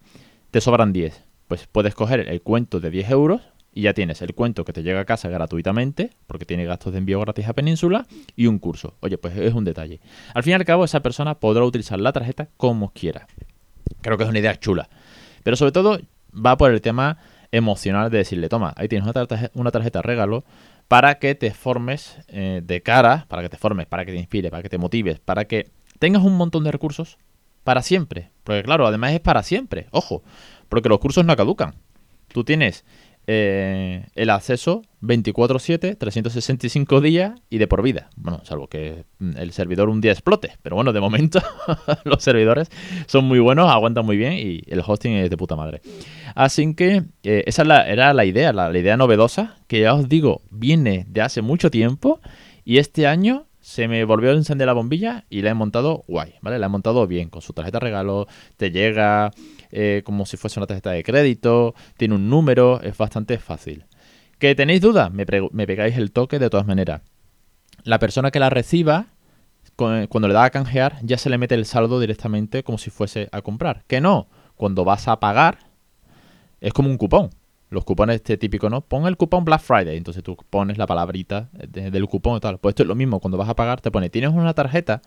Te 0.50 0.60
sobran 0.60 0.92
10. 0.92 1.24
Pues 1.48 1.66
puedes 1.66 1.94
coger 1.94 2.20
el 2.20 2.42
cuento 2.42 2.80
de 2.80 2.90
10 2.90 3.10
euros, 3.10 3.42
y 3.76 3.82
ya 3.82 3.93
tienes 3.93 4.23
el 4.23 4.34
cuento 4.34 4.64
que 4.64 4.73
te 4.73 4.82
llega 4.82 5.00
a 5.00 5.05
casa 5.05 5.28
gratuitamente, 5.28 6.11
porque 6.26 6.46
tiene 6.46 6.64
gastos 6.64 6.94
de 6.94 6.99
envío 6.99 7.20
gratis 7.20 7.46
a 7.46 7.52
Península, 7.52 8.06
y 8.34 8.46
un 8.46 8.58
curso. 8.58 8.94
Oye, 9.00 9.19
pues 9.19 9.37
es 9.37 9.52
un 9.52 9.64
detalle. 9.64 10.00
Al 10.32 10.43
fin 10.43 10.52
y 10.52 10.55
al 10.55 10.64
cabo, 10.64 10.82
esa 10.82 11.00
persona 11.00 11.34
podrá 11.34 11.62
utilizar 11.62 12.00
la 12.00 12.11
tarjeta 12.11 12.49
como 12.56 12.94
quiera. 12.94 13.26
Creo 14.00 14.17
que 14.17 14.25
es 14.25 14.31
una 14.31 14.38
idea 14.38 14.58
chula. 14.58 14.88
Pero 15.43 15.56
sobre 15.56 15.73
todo 15.73 16.00
va 16.34 16.56
por 16.56 16.70
el 16.70 16.81
tema 16.81 17.19
emocional 17.52 18.11
de 18.11 18.17
decirle, 18.17 18.49
toma, 18.49 18.73
ahí 18.78 18.88
tienes 18.88 19.06
una 19.52 19.70
tarjeta, 19.70 20.00
regalo 20.00 20.43
para 20.88 21.19
que 21.19 21.34
te 21.34 21.50
formes 21.52 22.17
eh, 22.29 22.62
de 22.64 22.81
cara, 22.81 23.26
para 23.29 23.43
que 23.43 23.50
te 23.50 23.58
formes, 23.58 23.87
para 23.87 24.06
que 24.06 24.12
te 24.12 24.19
inspires, 24.19 24.50
para 24.50 24.62
que 24.62 24.70
te 24.70 24.79
motives, 24.79 25.20
para 25.20 25.44
que 25.44 25.69
tengas 25.99 26.22
un 26.22 26.38
montón 26.38 26.64
de 26.64 26.72
recursos 26.72 27.19
para 27.62 27.82
siempre. 27.82 28.31
Porque 28.43 28.62
claro, 28.62 28.87
además 28.87 29.12
es 29.12 29.20
para 29.20 29.43
siempre, 29.43 29.87
ojo, 29.90 30.22
porque 30.70 30.88
los 30.88 30.98
cursos 30.98 31.27
no 31.27 31.36
caducan. 31.36 31.74
Tú 32.29 32.43
tienes 32.43 32.84
eh, 33.26 34.06
el 34.14 34.30
acceso 34.30 34.82
24/7, 35.02 35.96
365 35.98 37.00
días 37.00 37.40
y 37.50 37.58
de 37.58 37.66
por 37.66 37.82
vida. 37.82 38.10
Bueno, 38.16 38.40
salvo 38.44 38.68
que 38.68 39.04
el 39.20 39.52
servidor 39.52 39.88
un 39.88 40.00
día 40.00 40.12
explote. 40.12 40.52
Pero 40.62 40.76
bueno, 40.76 40.92
de 40.92 41.00
momento 41.00 41.40
los 42.04 42.22
servidores 42.22 42.68
son 43.06 43.24
muy 43.24 43.38
buenos, 43.38 43.68
aguantan 43.70 44.06
muy 44.06 44.16
bien 44.16 44.34
y 44.34 44.62
el 44.66 44.82
hosting 44.86 45.12
es 45.12 45.30
de 45.30 45.36
puta 45.36 45.56
madre. 45.56 45.80
Así 46.34 46.74
que 46.74 47.02
eh, 47.22 47.44
esa 47.46 47.62
era 47.86 48.14
la 48.14 48.24
idea, 48.24 48.52
la, 48.52 48.70
la 48.70 48.78
idea 48.78 48.96
novedosa, 48.96 49.56
que 49.66 49.80
ya 49.80 49.94
os 49.94 50.08
digo, 50.08 50.42
viene 50.50 51.04
de 51.08 51.22
hace 51.22 51.42
mucho 51.42 51.70
tiempo 51.70 52.20
y 52.64 52.78
este 52.78 53.06
año 53.06 53.46
se 53.66 53.88
me 53.88 54.04
volvió 54.04 54.30
a 54.30 54.34
encender 54.34 54.68
la 54.68 54.74
bombilla 54.74 55.24
y 55.28 55.42
la 55.42 55.50
he 55.50 55.54
montado 55.54 56.04
guay, 56.06 56.34
¿vale? 56.40 56.60
La 56.60 56.66
he 56.66 56.68
montado 56.68 57.04
bien, 57.08 57.30
con 57.30 57.42
su 57.42 57.52
tarjeta 57.52 57.80
regalo, 57.80 58.28
te 58.56 58.70
llega 58.70 59.32
eh, 59.70 60.03
como 60.05 60.27
si 60.27 60.37
fuese 60.37 60.58
una 60.58 60.67
tarjeta 60.67 60.91
de 60.91 61.03
crédito, 61.03 61.75
tiene 61.96 62.15
un 62.15 62.29
número, 62.29 62.81
es 62.82 62.96
bastante 62.96 63.39
fácil. 63.39 63.85
¿Que 64.39 64.55
tenéis 64.55 64.81
dudas? 64.81 65.11
Me, 65.13 65.27
pegáis 65.27 65.96
el 65.96 66.13
toque 66.13 66.39
de 66.39 66.51
todas 66.51 66.67
maneras. 66.67 67.01
La 67.85 67.99
persona 67.99 68.31
que 68.31 68.41
la 68.41 68.51
reciba, 68.51 69.06
cuando 69.77 70.29
le 70.29 70.35
da 70.35 70.44
a 70.44 70.51
canjear, 70.51 70.99
ya 71.03 71.17
se 71.17 71.31
le 71.31 71.39
mete 71.39 71.55
el 71.55 71.65
saldo 71.65 72.01
directamente 72.01 72.63
como 72.63 72.79
si 72.79 72.91
fuese 72.91 73.29
a 73.32 73.41
comprar. 73.41 73.85
Que 73.87 74.01
no, 74.01 74.29
cuando 74.56 74.85
vas 74.85 75.08
a 75.08 75.20
pagar, 75.20 75.58
es 76.61 76.73
como 76.73 76.91
un 76.91 76.99
cupón. 76.99 77.31
Los 77.69 77.85
cupones 77.85 78.17
este 78.17 78.37
típico, 78.37 78.70
¿no? 78.70 78.81
Pon 78.82 79.06
el 79.06 79.17
cupón 79.17 79.44
Black 79.44 79.61
Friday. 79.61 79.96
Entonces 79.96 80.23
tú 80.23 80.37
pones 80.51 80.79
la 80.79 80.87
palabrita 80.87 81.49
del 81.53 82.06
cupón 82.06 82.37
y 82.37 82.41
tal. 82.41 82.58
Pues 82.58 82.73
esto 82.73 82.82
es 82.85 82.89
lo 82.89 82.94
mismo. 82.94 83.20
Cuando 83.20 83.39
vas 83.39 83.49
a 83.49 83.56
pagar, 83.56 83.81
te 83.81 83.91
pone, 83.91 84.08
tienes 84.08 84.31
una 84.31 84.55
tarjeta 84.55 85.03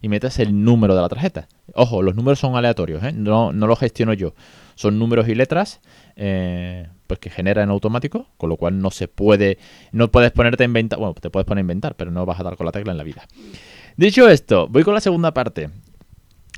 y 0.00 0.08
metes 0.08 0.38
el 0.38 0.64
número 0.64 0.94
de 0.94 1.02
la 1.02 1.08
tarjeta. 1.08 1.48
Ojo, 1.74 2.02
los 2.02 2.14
números 2.14 2.38
son 2.38 2.56
aleatorios, 2.56 3.02
¿eh? 3.02 3.12
no, 3.12 3.52
no 3.52 3.66
los 3.66 3.78
gestiono 3.78 4.12
yo. 4.12 4.34
Son 4.74 4.98
números 4.98 5.28
y 5.28 5.34
letras 5.34 5.80
eh, 6.16 6.86
pues 7.06 7.18
que 7.20 7.30
genera 7.30 7.62
en 7.62 7.70
automático, 7.70 8.28
con 8.36 8.48
lo 8.48 8.56
cual 8.56 8.80
no 8.80 8.90
se 8.90 9.08
puede, 9.08 9.58
no 9.92 10.10
puedes 10.10 10.30
ponerte 10.30 10.64
a 10.64 10.66
inventar, 10.66 10.98
bueno, 10.98 11.14
te 11.14 11.30
puedes 11.30 11.46
poner 11.46 11.60
a 11.60 11.62
inventar, 11.62 11.96
pero 11.96 12.10
no 12.10 12.26
vas 12.26 12.38
a 12.38 12.42
dar 12.42 12.56
con 12.56 12.66
la 12.66 12.72
tecla 12.72 12.92
en 12.92 12.98
la 12.98 13.04
vida. 13.04 13.26
Dicho 13.96 14.28
esto, 14.28 14.68
voy 14.68 14.84
con 14.84 14.94
la 14.94 15.00
segunda 15.00 15.32
parte. 15.32 15.70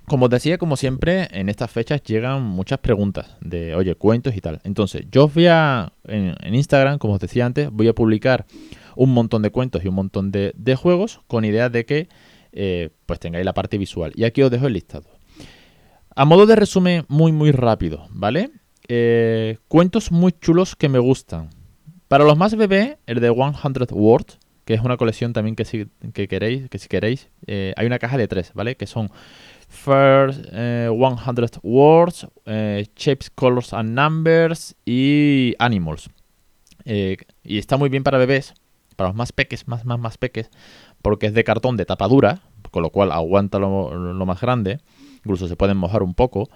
Como 0.06 0.24
os 0.24 0.30
decía, 0.30 0.58
como 0.58 0.76
siempre, 0.76 1.28
en 1.30 1.48
estas 1.48 1.70
fechas 1.70 2.02
llegan 2.02 2.42
muchas 2.42 2.80
preguntas 2.80 3.36
de, 3.40 3.76
oye, 3.76 3.94
cuentos 3.94 4.34
y 4.34 4.40
tal. 4.40 4.60
Entonces, 4.64 5.06
yo 5.12 5.28
voy 5.28 5.46
a, 5.46 5.92
en, 6.04 6.34
Instagram, 6.52 6.98
como 6.98 7.14
os 7.14 7.20
decía 7.20 7.46
antes, 7.46 7.70
voy 7.70 7.86
a 7.86 7.94
publicar 7.94 8.44
un 8.96 9.14
montón 9.14 9.42
de 9.42 9.50
cuentos 9.50 9.84
y 9.84 9.88
un 9.88 9.94
montón 9.94 10.32
de, 10.32 10.52
juegos 10.76 11.20
con 11.28 11.44
idea 11.44 11.68
de 11.68 11.86
que 11.86 12.08
eh, 12.52 12.90
pues 13.06 13.20
tengáis 13.20 13.44
la 13.44 13.54
parte 13.54 13.78
visual. 13.78 14.12
Y 14.14 14.24
aquí 14.24 14.42
os 14.42 14.50
dejo 14.50 14.66
el 14.66 14.72
listado. 14.72 15.08
A 16.14 16.24
modo 16.24 16.46
de 16.46 16.56
resumen 16.56 17.04
muy 17.08 17.32
muy 17.32 17.52
rápido, 17.52 18.06
¿vale? 18.10 18.50
eh, 18.92 19.58
cuentos 19.68 20.10
muy 20.10 20.32
chulos 20.32 20.74
que 20.74 20.88
me 20.88 20.98
gustan. 20.98 21.48
Para 22.08 22.24
los 22.24 22.36
más 22.36 22.56
bebé, 22.56 22.98
el 23.06 23.20
de 23.20 23.32
100 23.32 23.86
Words, 23.92 24.36
que 24.64 24.74
es 24.74 24.80
una 24.80 24.96
colección 24.96 25.32
también 25.32 25.54
que 25.54 25.64
si, 25.64 25.86
que 26.12 26.26
queréis, 26.26 26.68
que 26.68 26.78
si 26.78 26.88
queréis, 26.88 27.28
eh, 27.46 27.72
hay 27.76 27.86
una 27.86 28.00
caja 28.00 28.18
de 28.18 28.26
tres, 28.26 28.50
¿vale? 28.52 28.76
Que 28.76 28.88
son 28.88 29.08
First 29.68 30.40
100 30.40 30.52
eh, 30.52 30.88
Words, 31.62 32.26
Shapes, 32.96 33.30
Colors 33.30 33.72
and 33.72 33.90
Numbers 33.90 34.74
y 34.84 35.54
Animals. 35.60 36.10
y 36.84 37.58
está 37.58 37.76
muy 37.76 37.90
bien 37.90 38.02
para 38.02 38.18
bebés, 38.18 38.54
para 38.96 39.10
los 39.10 39.16
más 39.16 39.30
peques, 39.30 39.68
más, 39.68 39.84
más, 39.84 40.00
más 40.00 40.18
peques, 40.18 40.50
porque 41.02 41.26
es 41.26 41.34
de 41.34 41.44
cartón 41.44 41.76
de 41.76 41.86
tapa 41.86 42.08
dura, 42.08 42.42
con 42.70 42.82
lo 42.82 42.90
cual 42.90 43.12
aguanta 43.12 43.58
lo, 43.58 44.26
más 44.26 44.40
grande, 44.40 44.80
incluso 45.18 45.48
se 45.48 45.56
pueden 45.56 45.76
mojar 45.76 46.02
un 46.02 46.14
poco, 46.14 46.48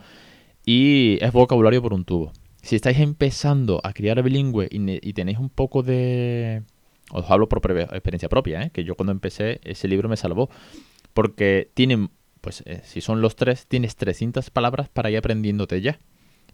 y 0.65 1.19
es 1.21 1.33
vocabulario 1.33 1.83
por 1.83 1.95
un 1.95 2.05
tubo. 2.05 2.33
Si 2.63 2.77
estáis 2.77 2.99
empezando 2.99 3.81
a 3.85 3.93
criar 3.93 4.23
bilingüe 4.23 4.69
y, 4.71 5.13
tenéis 5.13 5.39
un 5.39 5.51
poco 5.51 5.83
de... 5.83 6.63
Os 7.11 7.31
hablo 7.31 7.49
por 7.49 7.59
experiencia 7.71 8.31
propia, 8.31 8.63
¿eh? 8.63 8.71
que 8.71 8.85
yo 8.85 8.95
cuando 8.95 9.13
empecé 9.13 9.61
ese 9.65 9.89
libro 9.89 10.09
me 10.09 10.17
salvó. 10.17 10.49
Porque 11.13 11.71
tienen, 11.75 12.09
pues 12.41 12.63
eh, 12.65 12.81
si 12.83 13.03
son 13.03 13.21
los 13.21 13.37
tres, 13.37 13.67
tienes 13.67 13.97
300 13.97 14.49
palabras 14.49 14.89
para 14.89 15.11
ir 15.11 15.19
aprendiéndote 15.19 15.83
ya. 15.83 15.99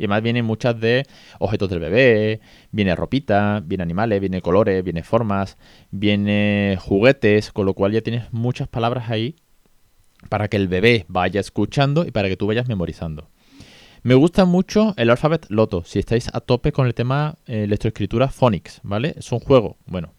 Y 0.00 0.04
además 0.04 0.22
vienen 0.22 0.46
muchas 0.46 0.80
de 0.80 1.04
objetos 1.40 1.68
del 1.68 1.78
bebé, 1.78 2.40
viene 2.70 2.96
ropita, 2.96 3.60
viene 3.62 3.82
animales, 3.82 4.18
viene 4.18 4.40
colores, 4.40 4.82
viene 4.82 5.02
formas, 5.02 5.58
viene 5.90 6.78
juguetes, 6.80 7.52
con 7.52 7.66
lo 7.66 7.74
cual 7.74 7.92
ya 7.92 8.00
tienes 8.00 8.32
muchas 8.32 8.66
palabras 8.66 9.10
ahí 9.10 9.36
para 10.30 10.48
que 10.48 10.56
el 10.56 10.68
bebé 10.68 11.04
vaya 11.08 11.38
escuchando 11.38 12.06
y 12.06 12.12
para 12.12 12.30
que 12.30 12.38
tú 12.38 12.46
vayas 12.46 12.66
memorizando. 12.66 13.28
Me 14.02 14.14
gusta 14.14 14.46
mucho 14.46 14.94
el 14.96 15.10
Alphabet 15.10 15.44
Loto, 15.50 15.84
si 15.84 15.98
estáis 15.98 16.30
a 16.32 16.40
tope 16.40 16.72
con 16.72 16.86
el 16.86 16.94
tema 16.94 17.34
eh, 17.46 17.64
electroescritura 17.64 18.28
Phonics, 18.28 18.80
¿vale? 18.82 19.12
Es 19.18 19.30
un 19.32 19.40
juego, 19.40 19.76
bueno, 19.84 20.14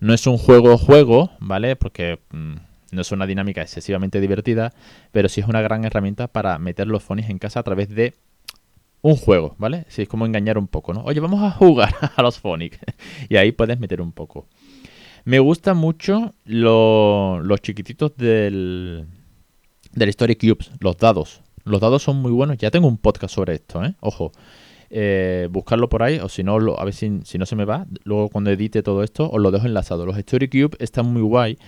no 0.00 0.14
es 0.14 0.26
un 0.26 0.38
juego-juego, 0.38 1.32
¿vale? 1.38 1.76
Porque 1.76 2.18
mm, 2.30 2.54
no 2.92 3.00
es 3.02 3.12
una 3.12 3.26
dinámica 3.26 3.60
excesivamente 3.60 4.22
divertida, 4.22 4.72
pero 5.10 5.28
sí 5.28 5.42
es 5.42 5.48
una 5.48 5.60
gran 5.60 5.84
herramienta 5.84 6.28
para 6.28 6.58
meter 6.58 6.86
los 6.86 7.02
phonics 7.02 7.28
en 7.28 7.38
casa 7.38 7.60
a 7.60 7.62
través 7.62 7.90
de 7.90 8.14
un 9.02 9.16
juego, 9.16 9.56
¿vale? 9.58 9.84
Sí, 9.88 10.02
es 10.02 10.08
como 10.08 10.24
engañar 10.24 10.58
un 10.58 10.68
poco, 10.68 10.94
¿no? 10.94 11.02
Oye, 11.04 11.20
vamos 11.20 11.42
a 11.42 11.50
jugar 11.50 11.94
a 12.16 12.22
los 12.22 12.38
phonics. 12.38 12.78
y 13.28 13.36
ahí 13.36 13.52
puedes 13.52 13.78
meter 13.78 14.00
un 14.00 14.12
poco. 14.12 14.46
Me 15.24 15.38
gustan 15.38 15.76
mucho 15.76 16.32
los 16.44 17.60
chiquititos 17.60 18.16
del, 18.16 19.06
del 19.92 20.08
Story 20.08 20.36
Cubes, 20.36 20.70
los 20.80 20.96
dados. 20.96 21.42
Los 21.64 21.80
dados 21.80 22.02
son 22.02 22.16
muy 22.16 22.32
buenos. 22.32 22.58
Ya 22.58 22.70
tengo 22.70 22.88
un 22.88 22.96
podcast 22.96 23.34
sobre 23.34 23.54
esto, 23.54 23.84
¿eh? 23.84 23.94
Ojo. 24.00 24.32
Eh, 24.94 25.48
buscarlo 25.50 25.88
por 25.88 26.02
ahí, 26.02 26.18
o 26.18 26.28
si 26.28 26.42
no, 26.42 26.56
a 26.76 26.84
ver 26.84 26.92
si, 26.92 27.08
no 27.08 27.46
se 27.46 27.56
me 27.56 27.64
va. 27.64 27.86
Luego, 28.04 28.28
cuando 28.28 28.50
edite 28.50 28.82
todo 28.82 29.02
esto, 29.02 29.30
os 29.30 29.40
lo 29.40 29.50
dejo 29.50 29.66
enlazado. 29.66 30.04
Los 30.04 30.18
Story 30.18 30.48
Cube 30.48 30.76
están 30.80 31.06
muy 31.12 31.22
guay. 31.22 31.58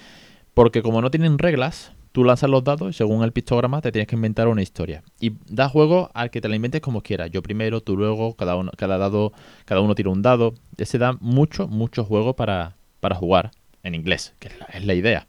Porque 0.52 0.82
como 0.82 1.00
no 1.00 1.10
tienen 1.10 1.38
reglas, 1.38 1.92
tú 2.14 2.22
lanzas 2.22 2.48
los 2.48 2.62
dados 2.62 2.90
y 2.90 2.92
según 2.92 3.24
el 3.24 3.32
pictograma 3.32 3.80
te 3.80 3.90
tienes 3.90 4.06
que 4.06 4.14
inventar 4.14 4.46
una 4.46 4.62
historia. 4.62 5.02
Y 5.18 5.32
da 5.48 5.68
juego 5.68 6.12
al 6.14 6.30
que 6.30 6.40
te 6.40 6.48
la 6.48 6.54
inventes 6.54 6.80
como 6.80 7.02
quieras. 7.02 7.28
Yo 7.32 7.42
primero, 7.42 7.80
tú 7.80 7.96
luego, 7.96 8.36
cada 8.36 8.54
uno, 8.54 8.70
cada 8.76 8.98
dado, 8.98 9.32
cada 9.64 9.80
uno 9.80 9.96
tira 9.96 10.10
un 10.10 10.22
dado. 10.22 10.54
Ese 10.76 10.98
da 10.98 11.14
mucho, 11.20 11.66
mucho 11.66 12.04
juego 12.04 12.36
para, 12.36 12.76
para 13.00 13.16
jugar 13.16 13.50
en 13.82 13.96
inglés, 13.96 14.32
que 14.38 14.48
es 14.72 14.84
la 14.84 14.94
idea. 14.94 15.26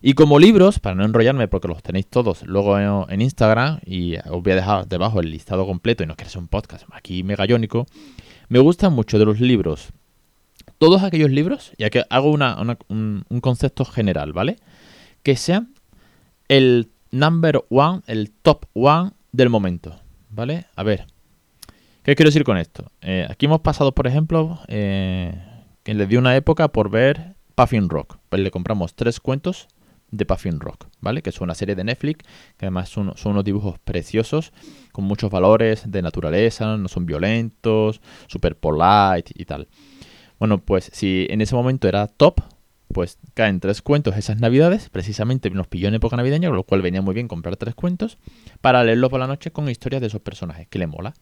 Y 0.00 0.14
como 0.14 0.40
libros, 0.40 0.80
para 0.80 0.96
no 0.96 1.04
enrollarme 1.04 1.46
porque 1.46 1.68
los 1.68 1.84
tenéis 1.84 2.08
todos 2.08 2.42
luego 2.42 2.76
en, 3.08 3.20
Instagram 3.20 3.78
y 3.86 4.16
os 4.28 4.42
voy 4.42 4.52
a 4.52 4.56
dejar 4.56 4.88
debajo 4.88 5.20
el 5.20 5.30
listado 5.30 5.64
completo 5.66 6.02
y 6.02 6.08
no 6.08 6.16
queréis 6.16 6.34
un 6.34 6.48
podcast 6.48 6.84
aquí 6.90 7.22
megallónico, 7.22 7.86
me 8.48 8.58
gustan 8.58 8.92
mucho 8.92 9.20
de 9.20 9.24
los 9.24 9.38
libros, 9.38 9.90
todos 10.78 11.04
aquellos 11.04 11.30
libros, 11.30 11.72
ya 11.78 11.90
que 11.90 12.02
hago 12.10 12.32
un, 12.32 13.24
un 13.28 13.40
concepto 13.40 13.84
general, 13.84 14.32
¿vale? 14.32 14.56
Que 15.22 15.36
sean 15.36 15.72
el 16.52 16.90
number 17.12 17.64
one, 17.70 18.02
el 18.06 18.30
top 18.30 18.66
one 18.74 19.12
del 19.32 19.48
momento, 19.48 19.98
¿vale? 20.28 20.66
A 20.76 20.82
ver, 20.82 21.06
¿qué 22.02 22.14
quiero 22.14 22.28
decir 22.28 22.44
con 22.44 22.58
esto? 22.58 22.92
Eh, 23.00 23.26
aquí 23.30 23.46
hemos 23.46 23.62
pasado, 23.62 23.92
por 23.92 24.06
ejemplo, 24.06 24.60
eh, 24.68 25.32
que 25.82 25.94
le 25.94 26.06
dio 26.06 26.18
una 26.18 26.36
época 26.36 26.68
por 26.68 26.90
ver 26.90 27.36
Puffin 27.54 27.88
Rock. 27.88 28.18
Pues 28.28 28.42
le 28.42 28.50
compramos 28.50 28.94
tres 28.94 29.18
cuentos 29.18 29.66
de 30.10 30.26
Puffin 30.26 30.60
Rock, 30.60 30.88
¿vale? 31.00 31.22
Que 31.22 31.30
es 31.30 31.40
una 31.40 31.54
serie 31.54 31.74
de 31.74 31.84
Netflix, 31.84 32.22
que 32.58 32.66
además 32.66 32.90
son, 32.90 33.14
unos 33.24 33.44
dibujos 33.44 33.78
preciosos, 33.78 34.52
con 34.92 35.06
muchos 35.06 35.30
valores 35.30 35.90
de 35.90 36.02
naturaleza, 36.02 36.76
no 36.76 36.88
son 36.88 37.06
violentos, 37.06 38.02
super 38.26 38.56
polite 38.56 39.32
y 39.34 39.46
tal. 39.46 39.68
Bueno, 40.38 40.58
pues 40.58 40.90
si 40.92 41.26
en 41.30 41.40
ese 41.40 41.54
momento 41.54 41.88
era 41.88 42.08
top, 42.08 42.42
pues 42.92 43.18
caen 43.34 43.60
tres 43.60 43.82
cuentos 43.82 44.16
esas 44.16 44.40
navidades, 44.40 44.88
precisamente 44.90 45.50
nos 45.50 45.66
pilló 45.66 45.88
en 45.88 45.94
época 45.94 46.16
navideña, 46.16 46.48
con 46.48 46.56
lo 46.56 46.64
cual 46.64 46.82
venía 46.82 47.02
muy 47.02 47.14
bien 47.14 47.28
comprar 47.28 47.56
tres 47.56 47.74
cuentos, 47.74 48.18
para 48.60 48.84
leerlos 48.84 49.10
por 49.10 49.20
la 49.20 49.26
noche 49.26 49.50
con 49.50 49.68
historias 49.68 50.00
de 50.00 50.08
esos 50.08 50.20
personajes, 50.20 50.68
que 50.68 50.78
le 50.78 50.86
mola. 50.86 51.14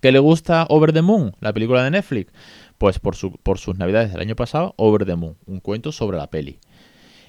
¿Que 0.00 0.10
le 0.10 0.18
gusta 0.18 0.66
Over 0.68 0.92
the 0.92 1.02
Moon, 1.02 1.36
la 1.40 1.52
película 1.52 1.84
de 1.84 1.90
Netflix? 1.92 2.32
Pues 2.76 2.98
por, 2.98 3.14
su, 3.14 3.32
por 3.32 3.58
sus 3.58 3.78
navidades 3.78 4.10
del 4.10 4.20
año 4.20 4.34
pasado, 4.34 4.74
Over 4.76 5.04
the 5.06 5.14
Moon, 5.14 5.36
un 5.46 5.60
cuento 5.60 5.92
sobre 5.92 6.18
la 6.18 6.28
peli. 6.28 6.58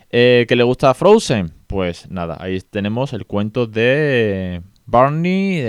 Eh, 0.09 0.45
¿Que 0.47 0.55
le 0.55 0.63
gusta 0.63 0.93
Frozen? 0.93 1.53
Pues 1.67 2.09
nada, 2.09 2.37
ahí 2.39 2.59
tenemos 2.61 3.13
el 3.13 3.25
cuento 3.25 3.67
de 3.67 4.61
Barney, 4.85 5.61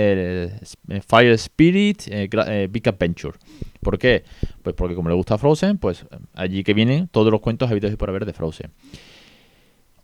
Fire 1.07 1.33
Spirit, 1.33 2.03
eh, 2.09 2.69
Big 2.71 2.89
Adventure. 2.89 3.39
¿Por 3.81 3.99
qué? 3.99 4.25
Pues 4.63 4.75
porque 4.75 4.95
como 4.95 5.09
le 5.09 5.15
gusta 5.15 5.39
Frozen, 5.39 5.79
pues 5.79 6.07
allí 6.35 6.65
que 6.65 6.75
vienen 6.75 7.09
todos 7.09 7.31
los 7.31 7.41
cuentos 7.41 7.71
habidos 7.71 7.93
y 7.93 7.97
por 7.97 8.09
haber 8.09 8.25
de 8.25 8.33
Frozen. 8.33 8.73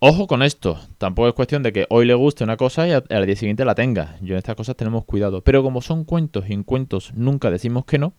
Ojo 0.02 0.26
con 0.26 0.42
esto, 0.42 0.80
tampoco 0.96 1.28
es 1.28 1.34
cuestión 1.34 1.62
de 1.62 1.74
que 1.74 1.86
hoy 1.90 2.06
le 2.06 2.14
guste 2.14 2.42
una 2.42 2.56
cosa 2.56 2.88
y 2.88 2.92
al 2.92 3.26
día 3.26 3.36
siguiente 3.36 3.66
la 3.66 3.74
tenga. 3.74 4.16
Yo 4.22 4.32
en 4.34 4.38
estas 4.38 4.56
cosas 4.56 4.74
tenemos 4.74 5.04
cuidado. 5.04 5.42
Pero 5.42 5.62
como 5.62 5.82
son 5.82 6.04
cuentos 6.04 6.48
y 6.48 6.54
en 6.54 6.62
cuentos 6.62 7.12
nunca 7.14 7.50
decimos 7.50 7.84
que 7.84 7.98
no, 7.98 8.14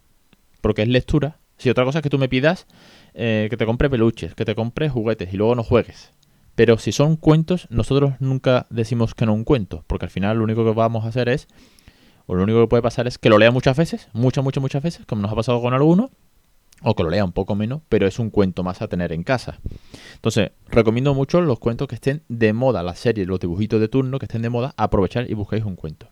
porque 0.62 0.84
es 0.84 0.88
lectura. 0.88 1.40
Si 1.58 1.72
otra 1.72 1.84
cosa 1.84 1.98
es 2.00 2.04
que 2.04 2.10
tú 2.10 2.20
me 2.20 2.30
pidas 2.30 2.68
eh, 3.16 3.48
que 3.50 3.58
te 3.58 3.66
compre 3.66 3.90
peluches, 3.90 4.36
que 4.36 4.46
te 4.46 4.54
compre 4.54 4.90
juguetes 4.90 5.34
y 5.34 5.38
luego 5.38 5.56
no 5.56 5.64
juegues. 5.64 6.12
Pero 6.56 6.78
si 6.78 6.92
son 6.92 7.16
cuentos, 7.16 7.68
nosotros 7.70 8.14
nunca 8.20 8.68
decimos 8.70 9.16
que 9.16 9.26
no 9.26 9.34
un 9.34 9.44
cuento, 9.44 9.84
porque 9.88 10.06
al 10.06 10.12
final 10.12 10.38
lo 10.38 10.44
único 10.44 10.66
que 10.66 10.72
vamos 10.72 11.06
a 11.06 11.10
hacer 11.10 11.30
es, 11.30 11.48
o 12.26 12.36
lo 12.36 12.44
único 12.44 12.62
que 12.62 12.68
puede 12.68 12.84
pasar 12.84 13.08
es 13.08 13.18
que 13.18 13.30
lo 13.30 13.38
lea 13.38 13.52
muchas 13.52 13.78
veces, 13.78 14.10
muchas, 14.14 14.44
muchas, 14.44 14.62
muchas 14.62 14.84
veces, 14.84 15.06
como 15.06 15.22
nos 15.22 15.32
ha 15.32 15.36
pasado 15.36 15.62
con 15.62 15.74
alguno, 15.74 16.12
o 16.84 16.96
que 16.96 17.04
lo 17.04 17.10
lea 17.10 17.24
un 17.24 17.32
poco 17.32 17.56
menos, 17.56 17.82
pero 17.90 18.08
es 18.08 18.20
un 18.20 18.30
cuento 18.30 18.64
más 18.64 18.82
a 18.82 18.88
tener 18.88 19.14
en 19.14 19.24
casa. 19.24 19.60
Entonces, 20.16 20.52
recomiendo 20.68 21.14
mucho 21.14 21.42
los 21.42 21.60
cuentos 21.60 21.88
que 21.88 21.96
estén 21.96 22.24
de 22.28 22.54
moda, 22.54 22.84
las 22.84 23.00
series, 23.00 23.28
los 23.28 23.40
dibujitos 23.40 23.80
de 23.80 23.88
turno 23.88 24.20
que 24.20 24.26
estén 24.26 24.42
de 24.42 24.50
moda, 24.50 24.74
aprovechar 24.78 25.30
y 25.30 25.34
busquéis 25.34 25.64
un 25.64 25.76
cuento. 25.76 26.08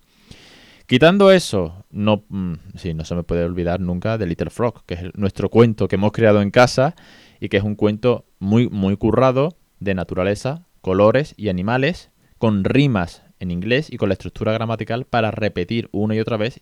Quitando 0.86 1.31
eso, 1.31 1.86
no, 1.91 2.24
mm, 2.29 2.53
sí, 2.75 2.93
no 2.93 3.05
se 3.05 3.13
me 3.13 3.24
puede 3.24 3.43
olvidar 3.43 3.79
nunca 3.79 4.17
de 4.17 4.25
Little 4.25 4.50
Frog, 4.50 4.86
que 4.86 4.96
es 4.96 5.01
nuestro 5.15 5.50
cuento 5.50 5.88
que 5.88 5.98
hemos 5.98 6.12
creado 6.12 6.41
en 6.41 6.50
casa 6.50 6.96
y 7.39 7.50
que 7.50 7.58
es 7.58 7.63
un 7.63 7.75
cuento 7.75 8.25
muy, 8.39 8.69
muy 8.69 8.98
currado 8.98 9.55
de 9.79 9.93
naturaleza, 9.93 10.65
colores 10.81 11.33
y 11.38 11.50
animales, 11.50 12.09
con 12.38 12.63
rimas 12.63 13.24
en 13.39 13.51
inglés 13.51 13.91
y 13.91 13.98
con 13.98 14.09
la 14.09 14.13
estructura 14.13 14.53
gramatical 14.53 15.05
para 15.05 15.31
repetir 15.31 15.89
una 15.91 16.15
y 16.15 16.19
otra 16.19 16.38
vez 16.38 16.62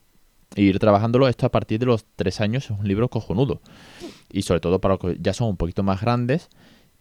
e 0.55 0.62
ir 0.62 0.79
trabajándolo. 0.79 1.27
Esto 1.27 1.45
a 1.45 1.51
partir 1.51 1.79
de 1.79 1.86
los 1.86 2.05
tres 2.15 2.41
años 2.41 2.65
es 2.65 2.71
un 2.71 2.88
libro 2.88 3.09
cojonudo. 3.09 3.62
Y 4.31 4.43
sobre 4.43 4.59
todo 4.59 4.79
para 4.79 4.95
los 4.95 5.01
que 5.01 5.17
ya 5.21 5.33
son 5.33 5.50
un 5.50 5.57
poquito 5.57 5.83
más 5.83 6.01
grandes, 6.01 6.50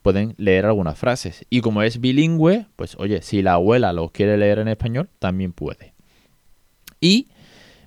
pueden 0.03 0.35
leer 0.39 0.67
algunas 0.67 0.99
frases. 0.99 1.45
Y 1.51 1.61
como 1.61 1.83
es 1.83 2.01
bilingüe, 2.01 2.67
pues 2.77 2.97
oye, 2.99 3.23
si 3.23 3.43
la 3.43 3.55
abuela 3.55 3.93
lo 3.93 4.11
quiere 4.11 4.37
leer 4.37 4.61
en 4.61 4.69
español, 4.69 5.09
también 5.19 5.53
puede. 5.53 5.95
Y 7.01 7.29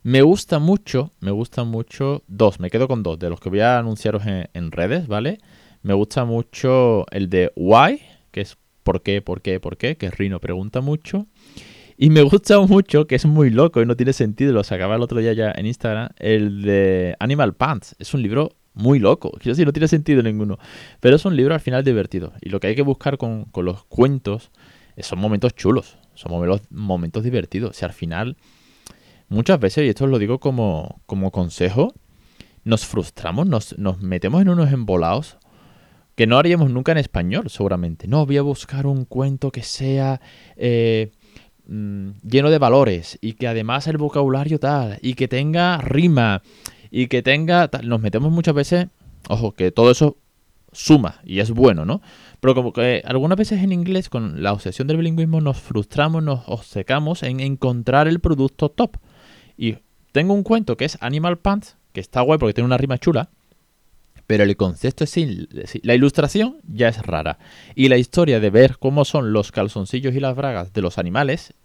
me 0.04 0.22
gusta 0.22 0.60
mucho, 0.60 1.12
me 1.20 1.32
gusta 1.32 1.64
mucho 1.64 2.24
dos, 2.28 2.60
me 2.60 2.70
quedo 2.70 2.88
con 2.88 3.04
dos, 3.04 3.20
de 3.20 3.30
los 3.30 3.40
que 3.40 3.50
voy 3.50 3.60
a 3.60 3.80
anunciaros 3.80 4.24
en, 4.26 4.72
redes, 4.72 5.08
¿vale? 5.08 5.40
Me 5.82 5.94
gusta 5.94 6.26
mucho 6.26 7.06
el 7.12 7.30
de 7.30 7.52
Why, 7.56 8.02
es 8.42 8.58
¿por 8.84 9.02
qué, 9.02 9.22
por 9.22 9.42
qué, 9.42 9.60
por 9.60 9.78
qué? 9.78 9.98
Que 9.98 10.10
Rino 10.10 10.40
pregunta 10.40 10.82
mucho. 10.82 11.28
Y 11.98 12.10
me 12.10 12.22
gusta 12.24 12.60
mucho, 12.62 13.08
que 13.08 13.16
es 13.16 13.26
muy 13.26 13.50
loco 13.50 13.82
y 13.82 13.86
no 13.86 13.96
tiene 13.96 14.14
sentido, 14.14 14.54
lo 14.54 14.64
sacaba 14.64 14.96
el 14.96 15.02
otro 15.02 15.20
día 15.20 15.34
ya 15.34 15.52
en 15.52 15.66
Instagram, 15.66 16.10
el 16.18 16.62
de 16.62 17.16
Animal 17.20 17.54
Pants. 17.54 17.96
Es 18.00 18.14
un 18.14 18.22
libro 18.22 18.52
muy 18.74 19.00
loco. 19.00 19.32
Quiero 19.32 19.52
decir, 19.52 19.66
no 19.66 19.74
tiene 19.74 19.88
sentido 19.88 20.24
ninguno. 20.24 20.58
Pero 21.00 21.16
es 21.16 21.26
un 21.26 21.36
libro 21.36 21.54
al 21.54 21.60
final 21.60 21.84
divertido. 21.84 22.34
Y 22.42 22.50
lo 22.50 22.60
que 22.60 22.68
hay 22.68 22.76
que 22.76 22.82
buscar 22.82 23.18
con, 23.18 23.46
con 23.46 23.66
los 23.66 23.84
cuentos 23.84 24.52
son 24.98 25.20
momentos 25.20 25.54
chulos. 25.56 25.98
Son 26.16 26.32
momentos 26.70 27.24
divertidos. 27.24 27.78
Si 27.78 27.86
al 27.86 27.94
final 27.94 28.38
muchas 29.28 29.60
veces, 29.60 29.86
y 29.86 29.90
esto 29.90 30.06
os 30.06 30.10
lo 30.10 30.20
digo 30.20 30.40
como, 30.40 31.02
como 31.06 31.32
consejo, 31.32 31.94
nos 32.64 32.86
frustramos, 32.86 33.48
nos, 33.48 33.78
nos 33.78 34.02
metemos 34.02 34.42
en 34.42 34.50
unos 34.50 34.72
embolados 34.72 35.38
que 36.20 36.28
no 36.28 36.38
haríamos 36.38 36.70
nunca 36.70 36.92
en 36.92 36.98
español, 36.98 37.50
seguramente. 37.50 38.06
No, 38.06 38.26
voy 38.26 38.36
a 38.36 38.42
buscar 38.42 38.86
un 38.88 39.06
cuento 39.06 39.54
que 39.54 39.64
sea... 39.64 40.20
Eh, 40.58 41.14
mm, 41.66 42.10
lleno 42.30 42.50
de 42.50 42.58
valores 42.58 43.18
y 43.22 43.36
que 43.36 43.48
además 43.48 43.88
el 43.88 43.98
vocabulario 43.98 44.60
tal 44.60 45.00
y 45.02 45.14
que 45.14 45.30
tenga 45.30 45.78
rima 45.78 46.42
y 46.92 47.08
que 47.08 47.22
tenga... 47.22 47.70
Nos 47.84 48.02
metemos 48.02 48.34
muchas 48.34 48.54
veces, 48.54 48.88
ojo, 49.30 49.54
que 49.54 49.72
todo 49.72 49.92
eso 49.92 50.18
suma 50.74 51.22
y 51.24 51.40
es 51.40 51.52
bueno, 51.52 51.86
¿no? 51.86 52.02
Pero 52.42 52.54
como 52.54 52.74
que 52.74 53.02
algunas 53.06 53.38
veces 53.38 53.64
en 53.64 53.72
inglés 53.72 54.10
con 54.10 54.44
la 54.44 54.52
obsesión 54.52 54.90
del 54.90 54.98
bilingüismo 54.98 55.40
nos 55.40 55.58
frustramos, 55.58 56.22
nos 56.22 56.42
obcecamos 56.48 57.24
en 57.24 57.40
encontrar 57.40 58.10
el 58.10 58.20
producto 58.20 58.68
top. 58.68 58.98
Y 59.58 59.78
tengo 60.12 60.34
un 60.34 60.44
cuento 60.44 60.76
que 60.76 60.84
es 60.84 60.98
Animal 61.00 61.38
Pants, 61.38 61.78
que 61.94 62.02
está 62.02 62.20
guay 62.20 62.40
porque 62.40 62.56
tiene 62.56 62.66
una 62.66 62.78
rima 62.78 62.98
chula, 62.98 63.30
pero 64.30 64.44
el 64.44 64.56
concepto 64.58 65.06
es 65.06 65.16
la 65.82 65.96
ilustración 65.96 66.58
ya 66.68 66.88
es 66.88 67.02
rara. 67.02 67.40
Y 67.74 67.90
la 67.90 67.98
historia 67.98 68.40
de 68.40 68.52
ver 68.52 68.78
cómo 68.78 69.04
son 69.04 69.34
los 69.34 69.52
calzoncillos 69.52 70.14
y 70.14 70.20
las 70.20 70.36
bragas 70.36 70.72
de 70.72 70.84
los 70.84 71.00
animales 71.00 71.56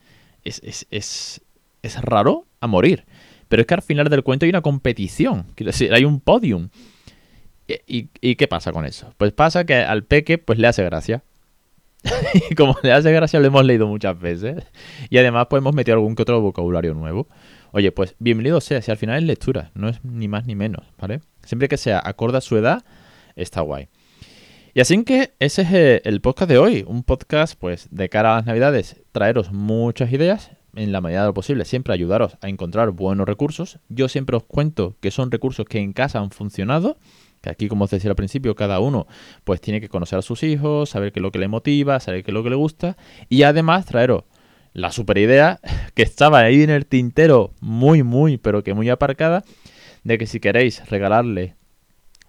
es, 0.44 0.62
es, 0.64 0.86
es, 0.90 1.42
es 1.82 2.00
raro 2.00 2.46
a 2.60 2.66
morir. 2.66 3.04
Pero 3.48 3.60
es 3.60 3.66
que 3.66 3.74
al 3.74 3.82
final 3.82 4.08
del 4.08 4.22
cuento 4.22 4.46
hay 4.46 4.48
una 4.48 4.62
competición, 4.62 5.44
quiero 5.54 5.72
decir, 5.72 5.92
hay 5.92 6.06
un 6.06 6.20
podium. 6.20 6.70
¿Y, 7.86 8.06
qué 8.36 8.48
pasa 8.48 8.72
con 8.72 8.86
eso? 8.86 9.12
Pues 9.18 9.32
pasa 9.32 9.66
que 9.66 9.74
al 9.74 10.04
peque 10.04 10.38
pues 10.38 10.58
le 10.58 10.66
hace 10.66 10.82
gracia. 10.84 11.22
y 12.50 12.54
como 12.54 12.78
le 12.82 12.92
hace 12.92 13.12
gracia 13.12 13.40
lo 13.40 13.46
hemos 13.46 13.66
leído 13.66 13.86
muchas 13.86 14.18
veces. 14.18 14.64
Y 15.10 15.18
además 15.18 15.48
pues 15.50 15.60
hemos 15.60 15.74
metido 15.74 15.96
algún 15.96 16.16
que 16.16 16.22
otro 16.22 16.40
vocabulario 16.40 16.94
nuevo. 16.94 17.28
Oye, 17.76 17.90
pues 17.90 18.14
bienvenido 18.20 18.60
sea, 18.60 18.80
si 18.82 18.92
al 18.92 18.96
final 18.98 19.16
es 19.18 19.24
lectura, 19.24 19.72
no 19.74 19.88
es 19.88 19.98
ni 20.04 20.28
más 20.28 20.46
ni 20.46 20.54
menos, 20.54 20.86
¿vale? 20.96 21.22
Siempre 21.42 21.66
que 21.66 21.76
sea 21.76 22.00
acorde 22.04 22.38
a 22.38 22.40
su 22.40 22.56
edad, 22.56 22.84
está 23.34 23.62
guay. 23.62 23.88
Y 24.74 24.80
así 24.80 25.02
que 25.02 25.34
ese 25.40 25.62
es 25.62 25.72
eh, 25.72 26.02
el 26.04 26.20
podcast 26.20 26.48
de 26.48 26.58
hoy, 26.58 26.84
un 26.86 27.02
podcast 27.02 27.58
pues 27.58 27.88
de 27.90 28.08
cara 28.08 28.32
a 28.32 28.36
las 28.36 28.46
navidades, 28.46 29.02
traeros 29.10 29.50
muchas 29.50 30.12
ideas, 30.12 30.52
en 30.76 30.92
la 30.92 31.00
medida 31.00 31.22
de 31.22 31.26
lo 31.26 31.34
posible, 31.34 31.64
siempre 31.64 31.92
ayudaros 31.92 32.38
a 32.42 32.48
encontrar 32.48 32.92
buenos 32.92 33.26
recursos. 33.26 33.80
Yo 33.88 34.08
siempre 34.08 34.36
os 34.36 34.44
cuento 34.44 34.94
que 35.00 35.10
son 35.10 35.32
recursos 35.32 35.66
que 35.66 35.80
en 35.80 35.92
casa 35.92 36.20
han 36.20 36.30
funcionado 36.30 36.96
que 37.40 37.50
aquí, 37.50 37.68
como 37.68 37.84
os 37.84 37.90
decía 37.90 38.10
al 38.10 38.16
principio, 38.16 38.54
cada 38.54 38.78
uno 38.78 39.06
pues 39.42 39.60
tiene 39.60 39.80
que 39.80 39.88
conocer 39.88 40.18
a 40.18 40.22
sus 40.22 40.44
hijos, 40.44 40.90
saber 40.90 41.12
qué 41.12 41.18
es 41.18 41.22
lo 41.22 41.32
que 41.32 41.38
le 41.40 41.48
motiva, 41.48 41.98
saber 41.98 42.22
qué 42.22 42.30
es 42.30 42.34
lo 42.34 42.42
que 42.44 42.50
le 42.50 42.56
gusta 42.56 42.96
y 43.28 43.42
además 43.42 43.84
traeros 43.84 44.22
la 44.74 44.92
super 44.92 45.16
idea 45.16 45.60
que 45.94 46.02
estaba 46.02 46.40
ahí 46.40 46.62
en 46.62 46.70
el 46.70 46.84
tintero 46.84 47.52
muy, 47.60 48.02
muy, 48.02 48.36
pero 48.36 48.62
que 48.62 48.74
muy 48.74 48.90
aparcada, 48.90 49.44
de 50.02 50.18
que 50.18 50.26
si 50.26 50.40
queréis 50.40 50.86
regalarle 50.90 51.54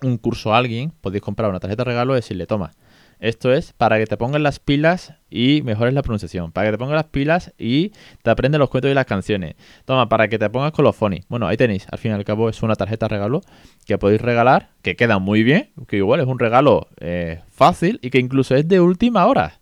un 0.01 0.17
curso 0.17 0.53
a 0.53 0.57
alguien, 0.57 0.93
podéis 1.01 1.23
comprar 1.23 1.49
una 1.49 1.59
tarjeta 1.59 1.83
de 1.83 1.89
regalo 1.89 2.13
y 2.13 2.17
decirle, 2.17 2.45
toma, 2.45 2.71
esto 3.19 3.51
es 3.53 3.73
para 3.73 3.97
que 3.97 4.05
te 4.05 4.17
pongas 4.17 4.41
las 4.41 4.59
pilas 4.59 5.13
y 5.29 5.61
mejores 5.63 5.93
la 5.93 6.01
pronunciación. 6.01 6.51
Para 6.51 6.67
que 6.67 6.73
te 6.73 6.77
pongas 6.77 6.95
las 6.95 7.05
pilas 7.05 7.53
y 7.57 7.91
te 8.21 8.29
aprendes 8.29 8.59
los 8.59 8.69
cuentos 8.69 8.91
y 8.91 8.93
las 8.93 9.05
canciones. 9.05 9.55
Toma, 9.85 10.09
para 10.09 10.27
que 10.27 10.37
te 10.37 10.49
pongas 10.49 10.73
phonies. 10.95 11.25
Bueno, 11.29 11.47
ahí 11.47 11.57
tenéis. 11.57 11.87
Al 11.89 11.97
fin 11.97 12.11
y 12.11 12.13
al 12.13 12.25
cabo 12.25 12.49
es 12.49 12.61
una 12.61 12.75
tarjeta 12.75 13.07
regalo 13.07 13.41
que 13.85 13.97
podéis 13.97 14.21
regalar, 14.21 14.69
que 14.81 14.95
queda 14.95 15.17
muy 15.17 15.43
bien. 15.43 15.71
Que 15.87 15.97
igual 15.97 16.19
es 16.19 16.27
un 16.27 16.39
regalo 16.39 16.87
eh, 16.99 17.41
fácil 17.49 17.99
y 18.01 18.09
que 18.09 18.19
incluso 18.19 18.53
es 18.53 18.67
de 18.67 18.81
última 18.81 19.25
hora. 19.25 19.59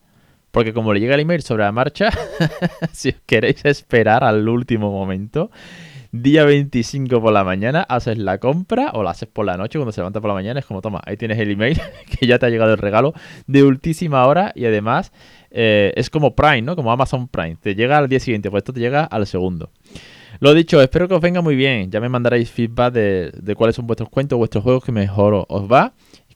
Porque 0.53 0.72
como 0.72 0.93
le 0.93 1.00
llega 1.00 1.15
el 1.15 1.22
email 1.22 1.41
sobre 1.41 1.63
la 1.63 1.72
marcha, 1.72 2.12
si 2.93 3.10
os 3.10 3.15
queréis 3.25 3.65
esperar 3.65 4.24
al 4.24 4.48
último 4.48 4.91
momento, 4.91 5.50
día 6.12 6.45
25 6.45 7.19
por 7.19 7.33
la 7.33 7.43
mañana, 7.43 7.81
haces 7.81 8.19
la 8.19 8.38
compra 8.38 8.91
o 8.93 9.01
la 9.01 9.10
haces 9.10 9.27
por 9.27 9.48
la 9.48 9.57
noche 9.57 9.79
cuando 9.79 9.91
se 9.91 10.01
levanta 10.01 10.22
por 10.22 10.27
la 10.27 10.36
mañana. 10.36 10.60
Es 10.60 10.67
como, 10.67 10.79
toma, 10.79 11.01
ahí 11.07 11.17
tienes 11.17 11.39
el 11.39 11.50
email 11.50 11.81
que 12.19 12.27
ya 12.27 12.38
te 12.38 12.45
ha 12.45 12.50
llegado 12.50 12.72
el 12.72 12.77
regalo 12.77 13.13
de 13.48 13.63
ultísima 13.63 14.27
hora 14.27 14.51
y 14.53 14.65
además 14.65 15.12
eh, 15.50 15.91
es 15.95 16.12
como 16.12 16.36
Prime, 16.36 16.62
¿no? 16.62 16.75
Como 16.75 16.91
Amazon 16.91 17.27
Prime. 17.27 17.57
Te 17.60 17.74
llega 17.74 17.98
al 17.98 18.07
día 18.07 18.19
siguiente, 18.19 18.51
pues 18.51 18.62
esto 18.62 18.74
te 18.74 18.79
llega 18.79 19.05
al 19.05 19.25
segundo. 19.25 19.72
Lo 20.39 20.53
dicho, 20.53 20.81
espero 20.81 21.07
que 21.07 21.13
os 21.13 21.22
venga 21.22 21.41
muy 21.41 21.55
bien. 21.55 21.89
Ya 21.89 22.00
me 22.00 22.10
mandaréis 22.10 22.51
feedback 22.51 22.93
de, 22.93 23.55
cuáles 23.55 23.75
son 23.75 23.88
vuestros 23.88 24.10
cuentos, 24.10 24.38
vuestros 24.38 24.63
juegos 24.63 24.84
que 24.84 24.91
mejor 24.91 25.45
os 25.47 25.71
va. 25.71 25.93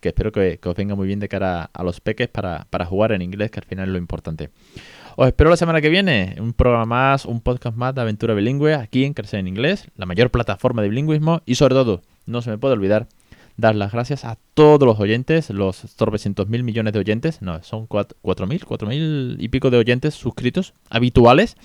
Espero 0.08 0.32
que, 0.32 0.60
os 0.64 0.76
venga 0.76 0.96
muy 0.96 1.08
bien 1.08 1.20
de 1.20 1.30
cara 1.30 1.70
a 1.74 1.84
los 1.84 2.02
peques 2.02 2.28
para, 2.28 2.68
para 2.70 2.86
jugar 2.86 3.12
en 3.12 3.22
inglés, 3.22 3.52
que 3.52 3.60
al 3.60 3.66
final 3.66 3.90
es 3.90 3.92
lo 3.94 3.98
importante. 3.98 4.50
Os 5.16 5.28
espero 5.28 5.50
la 5.50 5.58
semana 5.58 5.82
que 5.82 5.90
viene. 5.90 6.36
Un 6.40 6.54
programa 6.54 6.86
más, 6.86 7.26
un 7.26 7.42
podcast 7.42 7.76
más 7.76 7.96
de 7.96 8.02
aventura 8.02 8.34
bilingüe 8.34 8.76
aquí 8.76 9.04
en 9.04 9.14
Crecer 9.14 9.40
en 9.40 9.48
Inglés, 9.48 9.88
la 9.96 10.06
mayor 10.06 10.30
plataforma 10.30 10.82
de 10.82 10.90
bilingüismo. 10.90 11.42
Y 11.46 11.56
sobre 11.56 11.74
todo, 11.74 12.02
no 12.26 12.42
se 12.42 12.52
me 12.52 12.58
puede 12.58 12.74
olvidar 12.74 13.08
dar 13.58 13.76
las 13.76 13.92
gracias 13.92 14.24
a 14.24 14.38
todos 14.54 14.86
los 14.88 15.00
oyentes, 15.00 15.50
los 15.50 15.82
300 15.96 16.48
mil 16.48 16.64
millones 16.64 16.94
de 16.94 17.00
oyentes, 17.00 17.42
no, 17.42 17.62
son 17.64 17.88
4 17.88 18.48
mil, 18.48 18.64
4 18.64 18.88
mil 18.88 19.38
y 19.40 19.50
pico 19.50 19.72
de 19.72 19.78
oyentes 19.78 20.14
suscritos 20.14 20.74
habituales. 20.90 21.58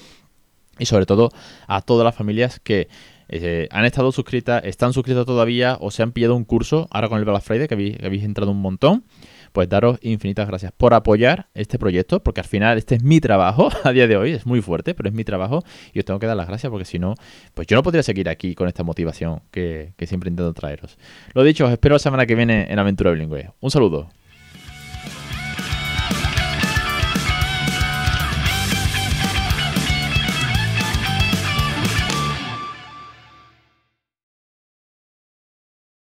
Y 0.79 0.87
sobre 0.87 1.05
todo 1.05 1.31
a 1.67 1.83
todas 1.83 2.05
las 2.05 2.15
familias 2.15 2.59
que 2.59 2.89
eh, 3.29 3.69
han 3.71 3.85
estado 3.85 4.13
suscritas, 4.13 4.65
están 4.65 4.93
suscritas 4.93 5.27
todavía 5.27 5.77
o 5.81 5.91
se 5.91 6.03
han 6.03 6.13
pillado 6.13 6.35
un 6.35 6.45
curso 6.45 6.89
ahora 6.91 7.09
con 7.09 7.19
el 7.19 7.25
Black 7.25 7.43
Friday, 7.43 7.69
que 7.69 7.75
habéis, 7.75 8.25
entrado 8.25 8.51
un 8.51 8.61
montón 8.61 9.05
pues 9.53 9.69
daros 9.69 9.99
infinitas 10.01 10.49
gracias 10.49 10.73
por 10.73 10.95
apoyar 10.95 11.49
este 11.53 11.79
proyecto, 11.79 12.23
porque 12.23 12.41
al 12.41 12.47
final 12.47 12.79
este 12.79 12.95
es 12.95 13.03
mi 13.03 13.21
trabajo 13.21 13.69
a 13.85 13.93
día 13.93 14.07
de 14.07 14.17
hoy, 14.17 14.33
es 14.33 14.47
muy 14.47 14.63
fuerte, 14.63 14.95
pero 14.95 15.11
es 15.11 15.15
mi 15.15 15.25
trabajo 15.25 15.63
y 15.93 15.99
os 15.99 16.07
tengo 16.07 16.19
que 16.19 16.27
dar 16.27 16.37
las 16.37 16.49
gracias 16.49 16.71
porque 16.71 16.87
si 16.87 16.99
no, 16.99 17.15
pues 17.53 17.67
yo 17.67 17.77
no 17.77 17.83
podría 17.83 18.03
seguir 18.03 18.31
aquí 18.31 18.55
con 18.55 18.67
esta 18.67 18.83
motivación 18.83 19.43
que, 19.51 19.93
que 19.97 20.07
siempre 20.07 20.31
intento 20.31 20.55
traeros. 20.55 20.97
Lo 21.35 21.45
dicho, 21.45 21.67
os 21.67 21.73
espero 21.73 21.95
la 21.95 21.99
semana 21.99 22.25
que 22.25 22.35
viene 22.35 22.67
en 22.71 22.79
Aventura 22.79 23.11
Bilingüe. 23.11 23.51
Un 23.61 23.71
saludo. 23.71 24.09